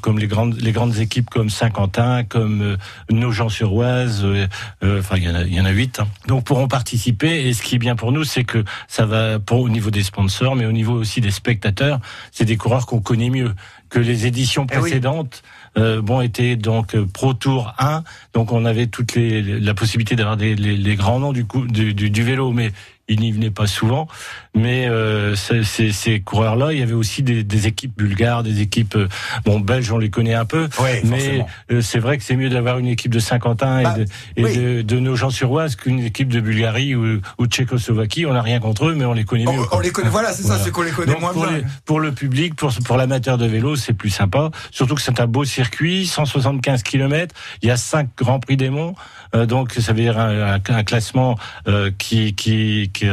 comme 0.00 0.18
les 0.18 0.26
grandes 0.26 0.56
les 0.60 0.72
grandes 0.72 0.98
équipes 0.98 1.28
comme 1.30 1.50
Saint-Quentin, 1.50 2.24
comme 2.24 2.62
euh, 2.62 2.76
Nogent-sur-Oise, 3.10 4.22
euh, 4.24 4.46
euh, 4.82 5.00
enfin 5.00 5.16
il 5.16 5.24
y 5.24 5.28
en 5.28 5.34
a 5.34 5.42
il 5.42 5.54
y 5.54 5.60
en 5.60 5.64
a 5.64 5.70
huit, 5.70 6.00
hein. 6.00 6.08
donc 6.26 6.44
pourront 6.44 6.68
participer. 6.68 7.46
Et 7.46 7.52
ce 7.52 7.62
qui 7.62 7.74
est 7.76 7.78
bien 7.78 7.96
pour 7.96 8.12
nous, 8.12 8.24
c'est 8.24 8.44
que 8.44 8.64
ça 8.88 9.04
va 9.06 9.38
pour 9.38 9.60
au 9.60 9.68
niveau 9.68 9.90
des 9.90 10.02
sponsors, 10.16 10.56
mais 10.56 10.64
au 10.64 10.72
niveau 10.72 10.94
aussi 10.94 11.20
des 11.20 11.30
spectateurs, 11.30 12.00
c'est 12.32 12.46
des 12.46 12.56
coureurs 12.56 12.86
qu'on 12.86 13.00
connaît 13.00 13.28
mieux 13.30 13.54
que 13.90 13.98
les 13.98 14.26
éditions 14.26 14.66
Eh 14.70 14.74
oui. 14.76 14.80
précédentes. 14.80 15.42
Euh, 15.76 16.00
bon, 16.00 16.22
étaient 16.22 16.56
donc 16.56 16.94
euh, 16.94 17.04
Pro 17.12 17.34
Tour 17.34 17.74
1, 17.78 18.02
donc 18.36 18.52
on 18.52 18.66
avait 18.66 18.86
toutes 18.86 19.14
les 19.14 19.40
la 19.40 19.72
possibilité 19.72 20.14
d'avoir 20.14 20.36
des 20.36 20.54
les, 20.54 20.76
les 20.76 20.94
grands 20.94 21.18
noms 21.20 21.32
du, 21.32 21.46
coup, 21.46 21.66
du, 21.66 21.94
du, 21.94 22.10
du 22.10 22.22
vélo, 22.22 22.52
mais 22.52 22.70
ils 23.08 23.20
n'y 23.20 23.30
venaient 23.32 23.52
pas 23.52 23.68
souvent. 23.68 24.08
Mais 24.56 24.88
euh, 24.88 25.36
ces, 25.36 25.62
ces- 25.62 25.92
ces 25.92 26.18
coureurs-là, 26.20 26.72
il 26.72 26.80
y 26.80 26.82
avait 26.82 26.92
aussi 26.92 27.22
des, 27.22 27.44
des 27.44 27.68
équipes 27.68 27.96
bulgares, 27.96 28.42
des 28.42 28.60
équipes 28.62 28.96
euh, 28.96 29.06
bon 29.44 29.60
belges, 29.60 29.92
on 29.92 29.98
les 29.98 30.10
connaît 30.10 30.34
un 30.34 30.44
peu. 30.44 30.68
Mais 31.04 31.46
euh, 31.70 31.80
c'est 31.80 32.00
vrai 32.00 32.18
que 32.18 32.24
c'est 32.24 32.34
mieux 32.34 32.50
d'avoir 32.50 32.78
une 32.78 32.88
équipe 32.88 33.12
de 33.12 33.20
Saint-Quentin 33.20 33.78
et, 33.78 33.84
Bah, 33.84 33.94
de, 33.96 34.02
et 34.36 34.44
oui. 34.44 34.56
de, 34.56 34.82
de 34.82 34.98
nos 34.98 35.14
gens 35.14 35.30
sur 35.30 35.52
Oise 35.52 35.76
qu'une 35.76 36.00
équipe 36.00 36.28
de 36.28 36.40
Bulgarie 36.40 36.96
ou, 36.96 37.20
ou 37.38 37.46
de 37.46 37.52
Tchécoslovaquie. 37.52 38.26
On 38.26 38.32
n'a 38.32 38.42
rien 38.42 38.58
contre 38.58 38.86
eux, 38.88 38.94
mais 38.96 39.04
on 39.04 39.12
les 39.12 39.24
connaît 39.24 39.44
mieux. 39.44 39.50
On, 39.50 39.64
quoi. 39.64 39.78
on 39.78 39.80
les 39.80 39.90
connaît, 39.92 40.10
voilà, 40.10 40.32
c'est 40.32 40.42
ça, 40.42 40.58
c'est 40.58 40.72
qu'on 40.72 40.82
les 40.82 40.90
connaît 40.90 41.12
Donc, 41.12 41.20
moins 41.20 41.32
pour, 41.32 41.46
bien. 41.46 41.58
les- 41.58 41.64
pour 41.84 42.00
le 42.00 42.10
public, 42.12 42.56
pour, 42.56 42.72
pour 42.84 42.96
l'amateur 42.96 43.38
de 43.38 43.46
vélo, 43.46 43.76
c'est 43.76 43.92
plus 43.94 44.10
sympa. 44.10 44.50
Surtout 44.72 44.96
que 44.96 45.02
c'est 45.02 45.20
un 45.20 45.26
beau 45.28 45.44
circuit, 45.44 46.06
175 46.06 46.82
km. 46.82 47.32
Il 47.62 47.68
y 47.68 47.70
a 47.70 47.76
cinq 47.76 48.08
grands 48.26 48.40
prix 48.40 48.56
des 48.56 48.70
monts, 48.70 48.94
Euh, 49.34 49.44
donc 49.46 49.72
ça 49.84 49.92
veut 49.92 50.02
dire 50.02 50.18
un, 50.18 50.84
classement 50.84 51.36
euh, 51.66 51.90
qui, 51.98 52.34
qui, 52.34 52.90
qui, 52.94 53.06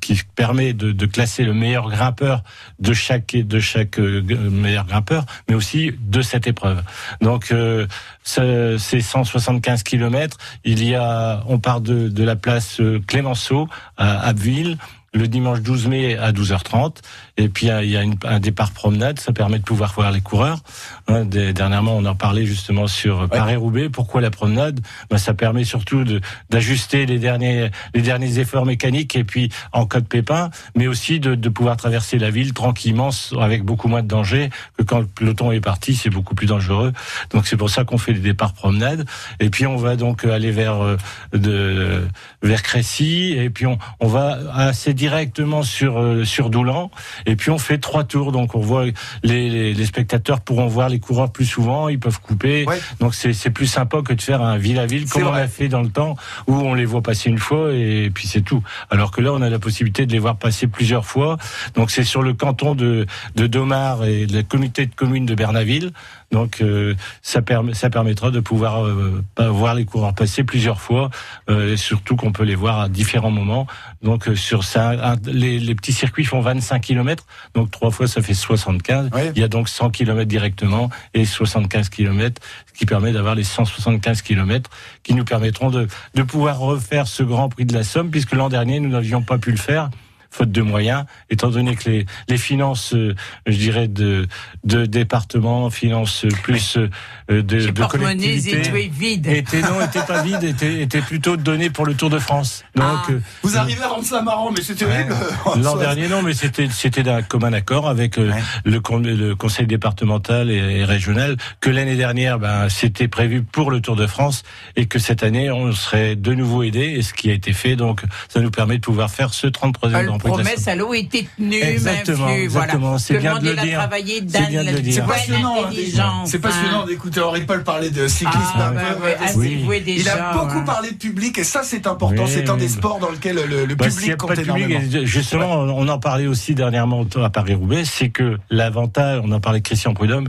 qui 0.00 0.14
permet 0.36 0.72
de, 0.74 1.06
classer 1.06 1.42
le 1.44 1.52
meilleur 1.54 1.88
grimpeur 1.90 2.42
de 2.78 2.92
chaque 2.92 3.34
de 3.34 3.58
chaque 3.60 3.98
euh, 3.98 4.22
meilleur 4.50 4.86
grimpeur, 4.86 5.22
mais 5.48 5.54
aussi 5.56 5.90
de 6.16 6.22
cette 6.22 6.46
épreuve. 6.46 6.80
Donc 7.20 7.50
euh, 7.50 7.86
ce- 8.22 8.76
ces 8.78 9.00
175 9.00 9.82
km, 9.82 10.36
il 10.64 10.80
y 10.88 10.94
a, 10.94 11.42
on 11.48 11.58
part 11.58 11.80
de, 11.80 12.08
de 12.08 12.24
la 12.24 12.36
place 12.36 12.80
euh, 12.80 13.00
Clémenceau 13.06 13.68
à 13.96 14.20
Abbeville 14.28 14.76
le 15.14 15.28
dimanche 15.28 15.60
12 15.62 15.86
mai 15.88 16.16
à 16.18 16.30
12h30. 16.32 16.96
Et 17.38 17.48
puis 17.48 17.66
il 17.66 17.90
y 17.90 17.96
a 17.96 18.02
une- 18.02 18.16
un 18.24 18.40
départ 18.40 18.70
promenade, 18.72 19.20
ça 19.20 19.32
permet 19.32 19.58
de 19.58 19.64
pouvoir 19.64 19.92
voir 19.92 20.10
les 20.10 20.20
coureurs. 20.20 20.60
Hein, 21.08 21.24
des- 21.24 21.52
dernièrement, 21.52 21.96
on 21.96 22.04
en 22.06 22.14
parlait 22.14 22.46
justement 22.46 22.86
sur 22.86 23.28
Paris-Roubaix. 23.28 23.88
Pourquoi 23.90 24.20
la 24.20 24.30
promenade? 24.30 24.80
Ben, 25.10 25.18
Ça 25.18 25.34
permet 25.34 25.64
surtout 25.64 26.04
de- 26.04 26.20
d'ajuster 26.50 27.04
les 27.06 27.18
derniers, 27.18 27.70
les 27.94 28.02
derniers 28.02 28.38
efforts 28.38 28.64
mécaniques 28.64 29.16
et 29.16 29.24
puis 29.24 29.50
en 29.72 29.86
cas 29.86 30.00
de 30.00 30.06
pépin, 30.06 30.50
mais 30.76 30.86
aussi 30.86 31.20
de, 31.20 31.34
de 31.34 31.48
pouvoir 31.48 31.76
traverser 31.76 32.18
la 32.18 32.30
ville 32.30 32.52
tranquillement 32.54 33.10
avec 33.40 33.62
beaucoup 33.64 33.88
moins 33.88 34.02
de 34.02 34.08
danger 34.08 34.50
que 34.78 34.82
quand 34.82 35.00
le 35.00 35.06
peloton 35.06 35.52
est 35.52 35.60
parti, 35.60 35.94
c'est 35.94 36.10
beaucoup 36.10 36.34
plus 36.34 36.46
dangereux. 36.46 36.92
Donc 37.30 37.46
c'est 37.46 37.56
pour 37.56 37.70
ça 37.70 37.84
qu'on 37.84 37.98
fait 37.98 38.12
des 38.12 38.20
départs 38.20 38.52
promenade. 38.54 39.06
Et 39.40 39.50
puis 39.50 39.66
on 39.66 39.76
va 39.76 39.96
donc 39.96 40.24
aller 40.24 40.50
vers 40.52 40.82
euh, 40.82 40.96
de 41.32 42.06
vers 42.42 42.62
Crécy 42.62 43.34
et 43.36 43.50
puis 43.50 43.66
on, 43.66 43.78
on 44.00 44.06
va 44.06 44.38
assez 44.54 44.94
directement 44.94 45.62
sur 45.62 45.98
euh, 45.98 46.24
sur 46.24 46.50
Doulan 46.50 46.90
et 47.26 47.36
puis 47.36 47.50
on 47.50 47.58
fait 47.58 47.78
trois 47.78 48.04
tours. 48.04 48.32
Donc 48.32 48.54
on 48.54 48.60
voit 48.60 48.86
les, 49.22 49.50
les, 49.50 49.74
les 49.74 49.86
spectateurs 49.86 50.40
pourront 50.40 50.66
voir 50.66 50.88
les 50.88 51.00
coureurs 51.00 51.30
plus 51.30 51.44
souvent. 51.44 51.88
Ils 51.88 51.98
peuvent 51.98 52.20
couper. 52.20 52.64
Ouais. 52.66 52.80
donc 53.00 53.14
c'est 53.14 53.50
plus 53.50 53.66
sympa 53.66 54.02
que 54.02 54.12
de 54.12 54.22
faire 54.22 54.42
un 54.42 54.56
ville 54.56 54.78
à 54.78 54.86
ville 54.86 55.08
comme 55.08 55.22
on 55.24 55.30
vrai. 55.30 55.42
a 55.42 55.48
fait 55.48 55.68
dans 55.68 55.82
le 55.82 55.90
temps 55.90 56.16
où 56.46 56.54
on 56.54 56.74
les 56.74 56.84
voit 56.84 57.02
passer 57.02 57.28
une 57.28 57.38
fois 57.38 57.72
et 57.72 58.10
puis 58.14 58.26
c'est 58.26 58.40
tout. 58.42 58.62
Alors 58.90 59.10
que 59.10 59.20
là 59.20 59.32
on 59.32 59.42
a 59.42 59.50
la 59.50 59.58
possibilité 59.58 60.06
de 60.06 60.12
les 60.12 60.18
voir 60.18 60.36
passer 60.36 60.66
plusieurs 60.66 61.04
fois. 61.04 61.36
Donc 61.74 61.90
c'est 61.90 62.04
sur 62.04 62.22
le 62.22 62.32
canton 62.34 62.74
de 62.74 63.06
de 63.34 63.46
Domar 63.46 64.04
et 64.04 64.26
la 64.26 64.42
communauté 64.42 64.86
de 64.86 64.94
communes 64.94 65.26
de 65.26 65.34
Bernaville 65.34 65.92
donc 66.32 66.60
euh, 66.60 66.94
ça, 67.22 67.42
permet, 67.42 67.74
ça 67.74 67.88
permettra 67.90 68.30
de 68.30 68.40
pouvoir 68.40 68.84
euh, 68.84 69.22
pas 69.34 69.48
voir 69.48 69.74
les 69.74 69.84
coureurs 69.84 70.14
passer 70.14 70.44
plusieurs 70.44 70.80
fois, 70.80 71.10
euh, 71.48 71.72
et 71.74 71.76
surtout 71.76 72.16
qu'on 72.16 72.32
peut 72.32 72.42
les 72.44 72.54
voir 72.56 72.80
à 72.80 72.88
différents 72.88 73.30
moments. 73.30 73.66
Donc 74.02 74.28
euh, 74.28 74.34
sur 74.36 74.64
ça, 74.64 74.90
un- 75.12 75.16
les, 75.26 75.58
les 75.60 75.74
petits 75.74 75.92
circuits 75.92 76.24
font 76.24 76.40
25 76.40 76.80
km, 76.80 77.24
donc 77.54 77.70
trois 77.70 77.90
fois 77.90 78.06
ça 78.06 78.22
fait 78.22 78.34
75. 78.34 79.10
Ouais. 79.12 79.32
Il 79.34 79.40
y 79.40 79.44
a 79.44 79.48
donc 79.48 79.68
100 79.68 79.90
km 79.90 80.26
directement 80.28 80.90
et 81.14 81.24
75 81.24 81.88
km, 81.90 82.40
ce 82.66 82.72
qui 82.78 82.86
permet 82.86 83.12
d'avoir 83.12 83.34
les 83.34 83.44
175 83.44 84.22
km 84.22 84.70
qui 85.02 85.14
nous 85.14 85.24
permettront 85.24 85.70
de, 85.70 85.86
de 86.14 86.22
pouvoir 86.22 86.58
refaire 86.58 87.06
ce 87.06 87.22
Grand 87.22 87.48
Prix 87.48 87.64
de 87.66 87.74
la 87.74 87.84
Somme, 87.84 88.10
puisque 88.10 88.32
l'an 88.32 88.48
dernier 88.48 88.80
nous 88.80 88.90
n'avions 88.90 89.22
pas 89.22 89.38
pu 89.38 89.50
le 89.52 89.56
faire 89.56 89.90
faute 90.36 90.52
de 90.52 90.62
moyens, 90.62 91.04
étant 91.30 91.48
donné 91.48 91.74
que 91.76 91.88
les, 91.88 92.06
les 92.28 92.36
finances, 92.36 92.92
euh, 92.94 93.14
je 93.46 93.56
dirais, 93.56 93.88
de, 93.88 94.26
de 94.64 94.84
départements, 94.84 95.70
finances 95.70 96.26
plus 96.42 96.76
euh, 96.76 96.88
de, 97.30 97.42
de 97.42 97.84
collectivités, 97.86 98.88
vide. 98.88 99.26
étaient, 99.26 99.62
non, 99.62 99.80
étaient 99.82 100.02
pas 100.06 100.22
vides, 100.22 100.44
étaient, 100.44 100.82
étaient 100.82 101.00
plutôt 101.00 101.36
données 101.36 101.70
pour 101.70 101.86
le 101.86 101.94
Tour 101.94 102.10
de 102.10 102.18
France. 102.18 102.64
Donc, 102.74 102.84
Ah. 102.86 103.06
euh, 103.10 103.18
Vous 103.42 103.56
arrivez 103.56 103.82
à 103.82 103.88
rendre 103.88 104.04
ça 104.04 104.20
marrant, 104.22 104.50
mais 104.52 104.60
c'est 104.62 104.74
terrible. 104.74 105.14
L'an 105.62 105.76
dernier, 105.86 106.08
non, 106.08 106.22
mais 106.22 106.34
c'était 106.34 106.68
c'était 106.70 107.02
d'un 107.02 107.22
commun 107.22 107.52
accord 107.52 107.88
avec 107.88 108.18
euh, 108.18 108.30
Ouais. 108.30 108.42
le, 108.64 108.80
con- 108.80 108.98
le 108.98 109.34
conseil 109.34 109.66
départemental 109.66 110.50
et, 110.50 110.56
et 110.80 110.84
régional 110.84 111.36
que 111.60 111.70
l'année 111.70 111.96
dernière, 111.96 112.38
ben, 112.38 112.68
c'était 112.68 113.08
prévu 113.08 113.42
pour 113.42 113.70
le 113.70 113.80
Tour 113.80 113.96
de 113.96 114.06
France 114.06 114.42
et 114.76 114.86
que 114.86 114.98
cette 114.98 115.22
année, 115.22 115.50
on 115.50 115.72
serait 115.72 116.16
de 116.16 116.34
nouveau 116.34 116.62
aidé 116.62 116.80
et 116.98 117.02
ce 117.02 117.14
qui 117.14 117.30
a 117.30 117.32
été 117.32 117.52
fait. 117.52 117.76
Donc, 117.76 118.02
ça 118.28 118.40
nous 118.40 118.50
permet 118.50 118.76
de 118.76 118.82
pouvoir 118.82 119.10
faire 119.10 119.32
ce 119.32 119.46
33e 119.46 119.92
Ah, 119.94 120.04
Grand 120.04 120.18
le 120.26 120.32
Prix. 120.32 120.42
prix 120.42 120.42
de 120.42 120.46
la 120.48 120.54
promesse 120.54 120.64
Somme. 120.64 120.72
à 120.72 120.76
l'eau 120.76 120.94
était 120.94 121.26
tenue, 121.36 121.56
Exactement, 121.62 122.28
exactement, 122.28 122.80
Voilà. 122.80 122.98
c'est 122.98 123.18
bien 123.18 123.34
de 123.38 123.44
le 123.44 123.44
Mandela 123.50 123.62
dire. 123.62 123.78
travaillait 123.78 124.22
C'est 124.26 124.40
dans 124.42 124.48
bien 124.48 124.64
de 124.64 124.70
le 124.70 124.80
dire. 124.80 124.94
C'est 124.94 125.06
passionnant, 125.06 125.56
hein, 125.64 126.24
c'est 126.26 126.38
passionnant 126.38 126.82
hein. 126.82 126.86
d'écouter 126.86 127.20
Henri 127.20 127.42
Paul 127.42 127.62
parler 127.64 127.90
de 127.90 128.08
cyclisme. 128.08 128.40
Ah, 128.56 128.70
bah, 128.74 128.80
ouais, 129.02 129.16
Oui. 129.36 129.66
Il 129.78 129.84
déjà, 129.84 130.30
a 130.30 130.32
beaucoup 130.34 130.58
ouais. 130.58 130.64
parlé 130.64 130.90
de 130.90 130.96
public 130.96 131.38
et 131.38 131.44
ça 131.44 131.62
c'est 131.62 131.86
important. 131.86 132.24
Oui, 132.24 132.30
c'est 132.32 132.48
un 132.50 132.56
des 132.56 132.68
sports 132.68 132.98
dans 132.98 133.10
lequel 133.10 133.36
le, 133.36 133.64
le 133.66 133.74
Bah, 133.74 133.88
public 133.88 134.16
compte 134.16 134.30
de 134.30 134.42
public, 134.42 134.70
énormément. 134.70 135.04
justement, 135.06 135.52
on 135.54 135.88
en 135.88 135.98
parlait 135.98 136.26
aussi 136.26 136.54
dernièrement 136.54 137.04
à 137.22 137.30
Paris-Roubaix, 137.30 137.84
c'est 137.84 138.08
que 138.08 138.38
l'avantage, 138.50 139.20
on 139.24 139.32
en 139.32 139.40
parlait 139.40 139.56
avec 139.56 139.64
Christian 139.66 139.94
Prudhomme, 139.94 140.28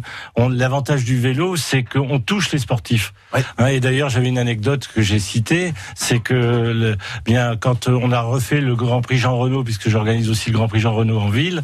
l'avantage 0.52 1.04
du 1.04 1.20
vélo, 1.20 1.56
c'est 1.56 1.84
qu'on 1.84 2.20
touche 2.20 2.52
les 2.52 2.60
sportifs. 2.60 3.14
Ouais. 3.34 3.44
Hein, 3.58 3.68
et 3.68 3.80
d'ailleurs, 3.80 4.10
j'avais 4.10 4.28
une 4.28 4.38
anecdote 4.38 4.88
que 4.94 5.02
j'ai 5.02 5.20
citée, 5.20 5.74
c'est 5.96 6.20
que 6.20 6.34
le, 6.34 6.98
bien 7.26 7.56
quand 7.60 7.88
on 7.88 8.12
a 8.12 8.22
refait 8.22 8.62
le 8.62 8.76
Grand 8.76 9.02
Prix 9.02 9.18
Jean 9.18 9.38
Renault, 9.38 9.64
puisque 9.64 9.87
j'organise 9.90 10.30
aussi 10.30 10.50
le 10.52 10.58
Grand 10.58 10.68
Prix 10.68 10.80
Jean 10.80 10.94
Renault 10.94 11.20
en 11.20 11.30
ville, 11.30 11.62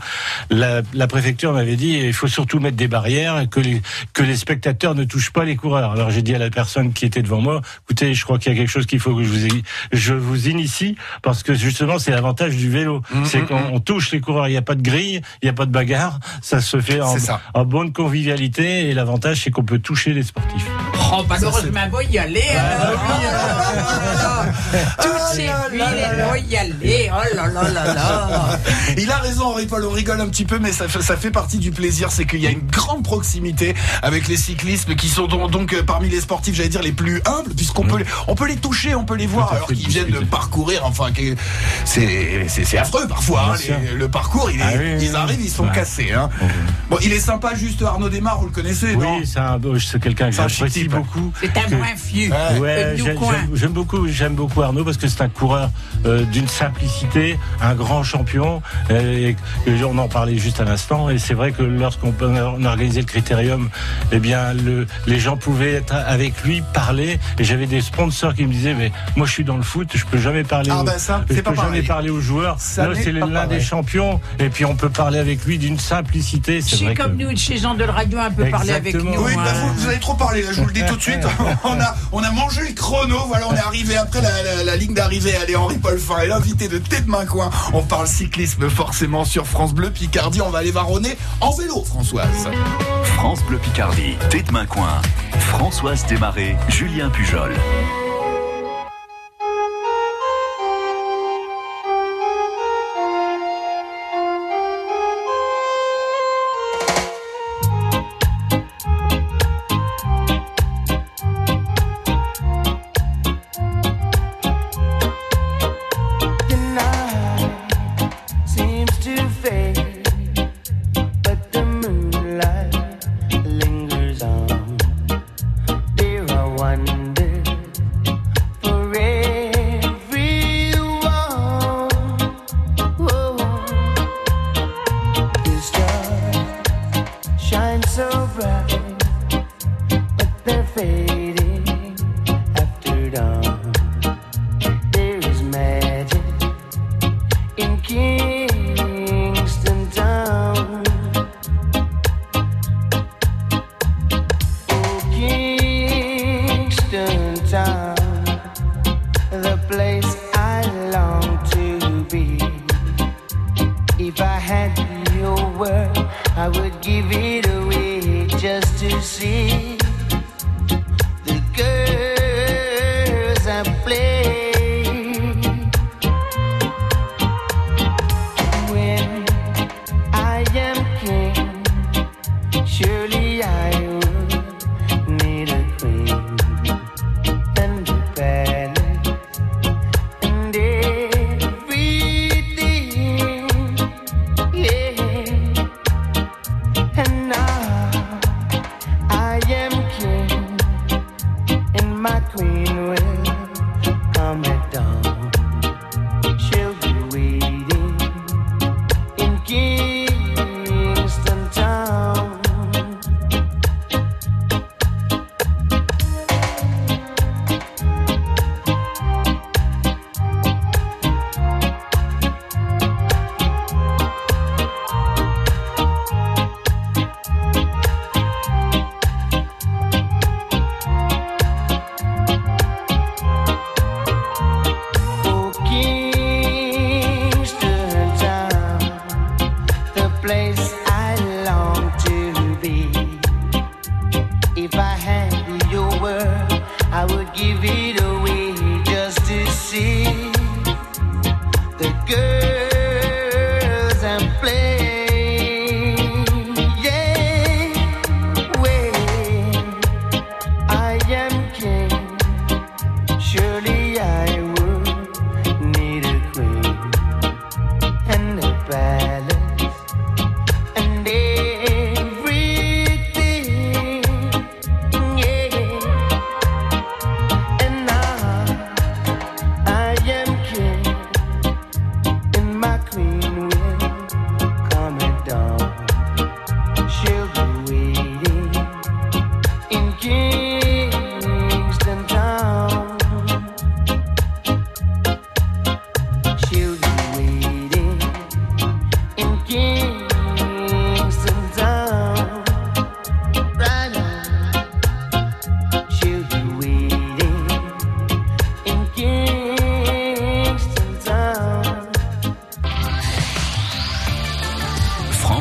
la, 0.49 0.81
la 0.93 1.07
préfecture 1.07 1.53
m'avait 1.53 1.75
dit 1.75 1.99
il 2.03 2.13
faut 2.13 2.27
surtout 2.27 2.59
mettre 2.59 2.77
des 2.77 2.87
barrières 2.87 3.45
que 3.49 3.59
les 3.59 3.81
que 4.13 4.23
les 4.23 4.35
spectateurs 4.35 4.95
ne 4.95 5.03
touchent 5.03 5.31
pas 5.31 5.45
les 5.45 5.55
coureurs. 5.55 5.91
Alors 5.91 6.09
j'ai 6.11 6.21
dit 6.21 6.33
à 6.35 6.39
la 6.39 6.49
personne 6.49 6.93
qui 6.93 7.05
était 7.05 7.21
devant 7.21 7.41
moi, 7.41 7.61
écoutez, 7.85 8.13
je 8.13 8.23
crois 8.23 8.37
qu'il 8.39 8.51
y 8.51 8.55
a 8.55 8.57
quelque 8.57 8.69
chose 8.71 8.85
qu'il 8.85 8.99
faut 8.99 9.15
que 9.15 9.23
je 9.23 9.29
vous 9.29 9.45
ai- 9.47 9.63
je 9.91 10.13
vous 10.13 10.47
initie 10.47 10.95
parce 11.21 11.43
que 11.43 11.53
justement 11.53 11.99
c'est 11.99 12.11
l'avantage 12.11 12.55
du 12.55 12.69
vélo, 12.69 13.01
Mhm, 13.13 13.25
c'est 13.25 13.41
qu'on 13.45 13.59
on 13.73 13.79
touche 13.79 14.11
les 14.11 14.19
coureurs, 14.21 14.47
il 14.47 14.51
n'y 14.51 14.57
a 14.57 14.61
pas 14.61 14.75
de 14.75 14.81
grille, 14.81 15.21
il 15.41 15.45
n'y 15.45 15.49
a 15.49 15.53
pas 15.53 15.65
de 15.65 15.71
bagarre, 15.71 16.19
ça 16.41 16.61
se 16.61 16.79
fait 16.79 16.99
en 17.53 17.65
bonne 17.65 17.91
convivialité 17.93 18.89
et 18.89 18.93
l'avantage 18.93 19.41
c'est 19.43 19.51
qu'on 19.51 19.63
peut 19.63 19.79
toucher 19.79 20.13
les 20.13 20.23
sportifs. 20.23 20.67
Oh, 21.15 21.23
bah, 21.27 21.35
heureusement, 21.41 21.79
il 21.85 21.91
va 21.91 22.03
y 22.03 22.17
aller. 22.17 22.41
alors. 22.41 22.99
Oh 23.05 23.21
là 23.23 24.23
là. 24.23 24.45
Toutes 25.01 25.35
ces 25.35 25.47
vont 25.47 26.35
y 26.49 26.55
aller. 26.57 27.11
Oh 27.13 27.35
là 27.35 27.47
là 27.47 27.69
là 27.69 27.93
là. 27.93 28.59
Il 28.97 29.11
a 29.11 29.17
raison, 29.17 29.45
Henri 29.45 29.65
Paul, 29.67 29.85
on 29.85 29.91
rigole 29.91 30.19
un 30.21 30.27
petit 30.27 30.45
peu, 30.45 30.59
mais 30.59 30.71
ça, 30.71 30.87
fait- 30.87 31.01
ça 31.01 31.17
fait 31.17 31.31
partie 31.31 31.57
du 31.57 31.71
plaisir, 31.71 32.11
c'est 32.11 32.25
qu'il 32.25 32.39
y 32.41 32.47
a 32.47 32.49
une 32.49 32.65
grande 32.67 33.03
proximité 33.03 33.75
avec 34.01 34.27
les 34.27 34.37
cyclistes 34.37 34.95
qui 34.95 35.07
sont 35.09 35.27
donc, 35.27 35.51
donc, 35.51 35.73
euh, 35.73 35.83
parmi 35.83 36.09
les 36.09 36.21
sportifs, 36.21 36.55
j'allais 36.55 36.69
dire, 36.69 36.81
les 36.81 36.91
plus 36.91 37.21
humbles, 37.25 37.53
puisqu'on 37.55 37.83
peut, 37.83 37.97
les- 37.99 38.05
on 38.27 38.35
peut 38.35 38.47
les 38.47 38.55
toucher, 38.57 38.95
on 38.95 39.05
peut 39.05 39.15
les 39.15 39.27
voir, 39.27 39.53
alors 39.53 39.67
qu'ils 39.67 39.87
viennent 39.87 40.09
de 40.09 40.19
parcourir, 40.19 40.81
enfin, 40.85 41.11
que- 41.11 41.35
c'est 41.85 42.77
affreux 42.77 43.07
parfois, 43.07 43.53
hein, 43.53 43.55
les- 43.83 43.93
le 43.93 44.07
parcours, 44.09 44.49
il 44.51 44.59
est- 44.59 44.63
Ah 44.63 44.69
oui, 44.73 44.79
oui, 44.79 44.97
ils 45.01 45.09
oui. 45.09 45.15
arrivent, 45.15 45.41
ils 45.41 45.49
sont 45.49 45.65
Ouais. 45.65 45.71
cassés. 45.75 46.11
Hein. 46.13 46.29
Bon, 46.89 46.97
il 47.01 47.11
est 47.13 47.19
sympa, 47.19 47.53
juste 47.55 47.81
Arnaud 47.83 48.09
Desmar, 48.09 48.39
vous 48.39 48.47
le 48.47 48.51
connaissez, 48.51 48.95
non? 48.95 49.17
Oui, 49.19 49.27
c'est 49.31 49.39
un 49.39 49.59
c'est 49.79 50.01
quelqu'un 50.01 50.29
que 50.29 50.35
j'apprécie. 50.35 50.89
Beaucoup. 51.03 51.31
C'est 51.41 51.57
un 51.57 51.61
que- 51.61 51.75
point 51.75 51.95
fiu. 51.95 52.31
Ouais. 52.31 52.59
Ouais, 52.59 52.95
j'aime 53.55 53.71
beaucoup, 53.73 54.07
j'aime 54.07 54.33
beaucoup 54.35 54.61
Arnaud 54.61 54.83
parce 54.83 54.97
que 54.97 55.07
c'est 55.07 55.21
un 55.21 55.29
coureur 55.29 55.69
euh, 56.05 56.23
d'une 56.25 56.47
simplicité, 56.47 57.37
un 57.61 57.75
grand 57.75 58.03
champion. 58.03 58.61
euh, 58.89 59.01
Et, 59.03 59.35
et 59.71 59.83
on 59.83 59.97
en 59.97 60.07
parlait 60.07 60.37
juste 60.37 60.59
à 60.59 60.63
l'instant. 60.65 61.09
Et 61.09 61.17
c'est 61.17 61.33
vrai 61.33 61.51
que 61.51 61.61
lorsqu'on 61.63 62.13
on 62.21 62.35
a 62.65 62.69
organisé 62.69 63.01
le 63.01 63.05
critérium, 63.05 63.69
eh 64.11 64.19
bien, 64.19 64.53
le, 64.53 64.87
les 65.07 65.19
gens 65.19 65.37
pouvaient 65.37 65.73
être 65.73 65.93
avec 65.93 66.43
lui, 66.43 66.63
parler. 66.73 67.19
Et 67.39 67.43
j'avais 67.43 67.65
des 67.67 67.81
sponsors 67.81 68.33
qui 68.33 68.45
me 68.45 68.51
disaient, 68.51 68.73
mais 68.73 68.91
moi, 69.15 69.25
je 69.27 69.31
suis 69.31 69.43
dans 69.43 69.57
le 69.57 69.63
foot, 69.63 69.89
je 69.93 70.05
peux 70.05 70.17
jamais 70.17 70.43
parler. 70.43 70.69
Ah 70.71 70.81
aux, 70.81 70.83
ben 70.83 70.97
ça, 70.97 71.23
je 71.29 71.41
pas 71.41 71.51
peux 71.51 71.55
jamais 71.55 71.67
pareil. 71.69 71.81
parler 71.83 72.09
aux 72.09 72.21
joueurs. 72.21 72.57
C'est 72.59 73.11
l'un 73.11 73.47
des 73.47 73.61
champions. 73.61 74.19
Et 74.39 74.49
puis, 74.49 74.65
on 74.65 74.75
peut 74.75 74.89
parler 74.89 75.19
avec 75.19 75.43
lui 75.45 75.57
d'une 75.57 75.79
simplicité. 75.79 76.61
C'est 76.61 76.93
comme 76.95 77.17
que- 77.17 77.23
nous, 77.23 77.37
chez 77.37 77.57
Jean 77.57 77.73
de 77.75 77.83
Radio, 77.83 78.19
un 78.19 78.31
peu 78.31 78.45
parler 78.49 78.71
avec 78.73 78.95
nous. 78.95 79.13
Oui, 79.23 79.31
hein. 79.37 79.41
bah 79.43 79.51
vous, 79.61 79.73
vous 79.73 79.87
avez 79.87 79.99
trop 79.99 80.13
parlé, 80.15 80.41
là, 80.43 80.49
je 80.51 80.61
vous 80.61 80.67
le 80.67 80.73
dis 80.73 80.82
tout 80.87 80.95
de 80.95 81.01
suite. 81.01 81.23
On 82.11 82.23
a, 82.23 82.31
mangé 82.31 82.61
le 82.67 82.73
chrono, 82.73 83.19
voilà, 83.27 83.47
on 83.47 83.55
est 83.55 83.59
arrivé 83.59 83.95
après 83.95 84.19
la, 84.21 84.75
ligne 84.75 84.93
d'arrivée. 84.93 85.35
Allez, 85.35 85.55
Henri-Paul 85.55 85.99
Fin 85.99 86.19
est 86.19 86.27
l'invité 86.27 86.67
de 86.67 86.79
Tête 86.79 87.05
Main 87.05 87.25
Coin. 87.25 87.51
On 87.73 87.83
parle 87.83 88.07
cyclisme 88.07 88.69
forcément 88.69 89.23
sur 89.23 89.45
France 89.45 89.73
Bleu 89.73 89.91
Picardie. 89.91 90.41
On 90.41 90.49
va 90.49 90.59
aller 90.59 90.71
varonner 90.71 91.15
en 91.41 91.51
vélo, 91.51 91.83
Françoise. 91.83 92.49
France 93.03 93.43
Bleu 93.43 93.59
Picardie, 93.59 94.15
Tête 94.29 94.51
Main 94.51 94.65
Coin. 94.65 95.01
Françoise 95.39 96.05
Desmarais, 96.07 96.57
Julien 96.69 97.09
Pujol. 97.09 97.53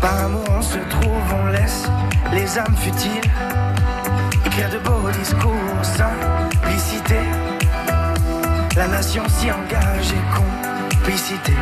Par 0.00 0.24
amour 0.24 0.44
on 0.50 0.62
se 0.62 0.78
trouve, 0.78 1.34
on 1.42 1.46
laisse 1.52 1.84
les 2.32 2.58
âmes 2.58 2.76
futiles. 2.76 3.30
Écrire 4.46 4.70
de 4.70 4.78
beaux 4.78 5.10
discours, 5.18 5.52
simplicité. 5.82 7.18
La 8.76 8.88
nation 8.88 9.22
s'y 9.28 9.50
engage 9.50 10.12
et 10.12 10.96
complicité. 10.96 11.52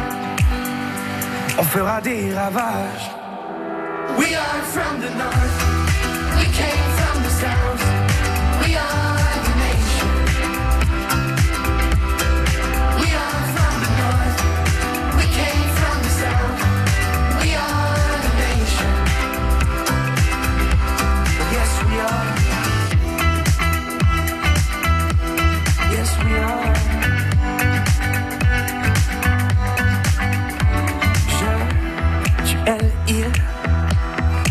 On 1.59 1.65
fera 1.65 2.01
des 2.01 2.33
ravages. 2.35 3.11
We 4.17 4.35
are 4.35 4.63
from. 4.73 5.01
We 6.39 6.45
came 6.57 6.98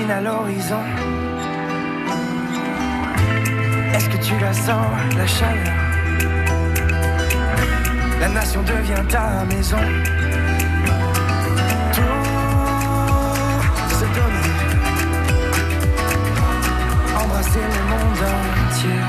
À 0.00 0.20
l'horizon 0.22 0.80
Est-ce 3.94 4.08
que 4.08 4.16
tu 4.24 4.38
la 4.40 4.52
sens, 4.54 4.86
la 5.18 5.26
chaleur? 5.26 5.74
La 8.20 8.28
nation 8.28 8.62
devient 8.62 9.06
ta 9.08 9.44
maison. 9.44 9.76
Tout 11.92 12.02
se 13.98 14.06
donner, 14.16 14.54
embrasser 17.22 17.64
le 17.74 17.82
monde 17.92 18.24
entier. 18.70 19.02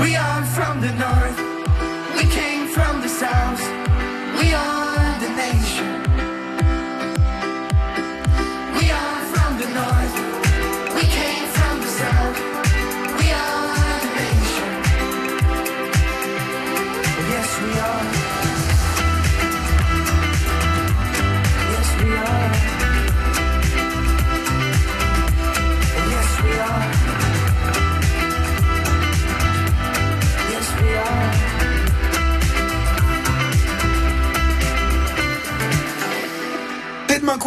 We 0.00 0.16
are 0.16 0.42
from 0.44 0.80
the 0.80 0.92
north, 0.98 1.45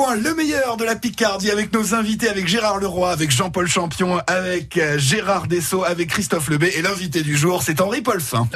le 0.07 0.33
meilleur 0.33 0.77
de 0.77 0.85
la 0.85 0.95
Picardie 0.95 1.51
avec 1.51 1.73
nos 1.73 1.93
invités, 1.93 2.29
avec 2.29 2.47
Gérard 2.47 2.79
Leroy, 2.79 3.11
avec 3.11 3.31
Jean-Paul 3.31 3.67
Champion, 3.67 4.19
avec 4.27 4.77
euh, 4.77 4.97
Gérard 4.97 5.47
Dessau, 5.47 5.83
avec 5.83 6.09
Christophe 6.09 6.49
Lebé 6.49 6.71
et 6.77 6.81
l'invité 6.81 7.21
du 7.21 7.35
jour, 7.35 7.61
c'est 7.63 7.81
Henri 7.81 8.01
Paulfin. 8.01 8.47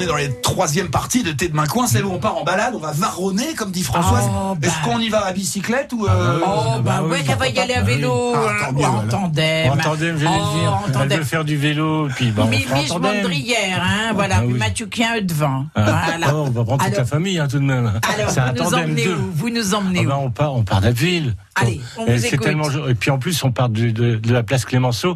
On 0.00 0.02
est 0.02 0.06
dans 0.06 0.16
les 0.16 0.40
troisième 0.40 0.88
partie 0.88 1.22
de 1.22 1.30
Tête 1.32 1.50
de 1.52 1.56
main 1.56 1.66
coin, 1.66 1.86
celle 1.86 2.06
où 2.06 2.10
on 2.12 2.18
part 2.18 2.38
en 2.38 2.42
balade, 2.42 2.72
on 2.74 2.78
va 2.78 2.90
varronner 2.92 3.52
comme 3.54 3.70
dit 3.70 3.82
Françoise. 3.82 4.24
Oh, 4.30 4.54
bah. 4.58 4.66
Est-ce 4.66 4.82
qu'on 4.82 4.98
y 4.98 5.10
va 5.10 5.26
à 5.26 5.32
bicyclette 5.34 5.92
ou 5.92 6.06
euh, 6.06 6.40
Oh, 6.42 6.46
bah, 6.46 6.80
bah 6.82 7.02
ouais, 7.02 7.18
oui, 7.20 7.24
qu'elle 7.26 7.36
va 7.36 7.48
y 7.48 7.58
aller 7.58 7.74
à 7.74 7.82
vélo, 7.82 8.32
Ah, 8.34 8.70
ou 8.70 8.78
mieux, 8.78 8.84
en 8.86 8.90
voilà. 8.92 9.08
tandem. 9.10 9.70
En 9.72 9.76
tandem, 9.76 10.16
j'allais 10.16 10.38
Oh, 10.40 10.54
le 10.54 10.60
dire. 10.60 10.72
en 10.72 10.82
Elle 10.86 10.92
tandem. 10.94 11.18
veut 11.18 11.24
faire 11.24 11.44
du 11.44 11.56
vélo, 11.58 12.08
puis 12.16 12.30
bah, 12.30 12.44
on 12.46 12.48
Mi- 12.48 12.62
fera 12.62 12.76
en 12.76 12.78
Mich 12.78 12.88
tandem. 12.88 13.14
Mondrière, 13.20 13.82
hein, 13.82 14.12
voilà, 14.14 14.36
Ah 14.38 14.40
puis 14.40 14.52
oui. 14.54 14.58
Mathieu 14.58 14.86
Quien 14.90 15.20
devant. 15.20 15.66
Ah, 15.74 15.82
Voilà. 16.06 16.34
oh, 16.34 16.44
on 16.46 16.50
va 16.50 16.64
prendre 16.64 16.78
toute 16.78 16.86
Alors- 16.86 16.98
la 17.00 17.04
famille 17.04 17.38
hein, 17.38 17.46
tout 17.46 17.58
de 17.58 17.64
même. 17.64 17.92
Alors, 18.14 18.30
C'est 18.30 18.40
un 18.40 18.46
vous 18.52 18.58
nous 18.64 18.70
tandem 18.70 18.84
emmenez 18.84 19.04
deux. 19.04 19.14
où? 19.16 19.30
Vous 19.34 19.50
nous 19.50 19.74
Ah 19.74 19.78
emmenez 19.78 20.06
bah, 20.06 20.16
où? 20.18 20.24
on 20.24 20.30
part, 20.30 20.54
on 20.54 20.62
part 20.62 20.80
d'Abbeville. 20.80 21.34
Allez, 21.56 21.78
on 21.98 22.06
Et 22.06 22.14
vous 22.16 22.22
c'est 22.22 22.32
écoute. 22.34 22.48
Et 22.88 22.94
puis 22.94 23.10
en 23.10 23.18
plus, 23.18 23.44
on 23.44 23.52
part 23.52 23.68
de 23.68 24.18
la 24.32 24.42
place 24.42 24.64
Clémenceau. 24.64 25.14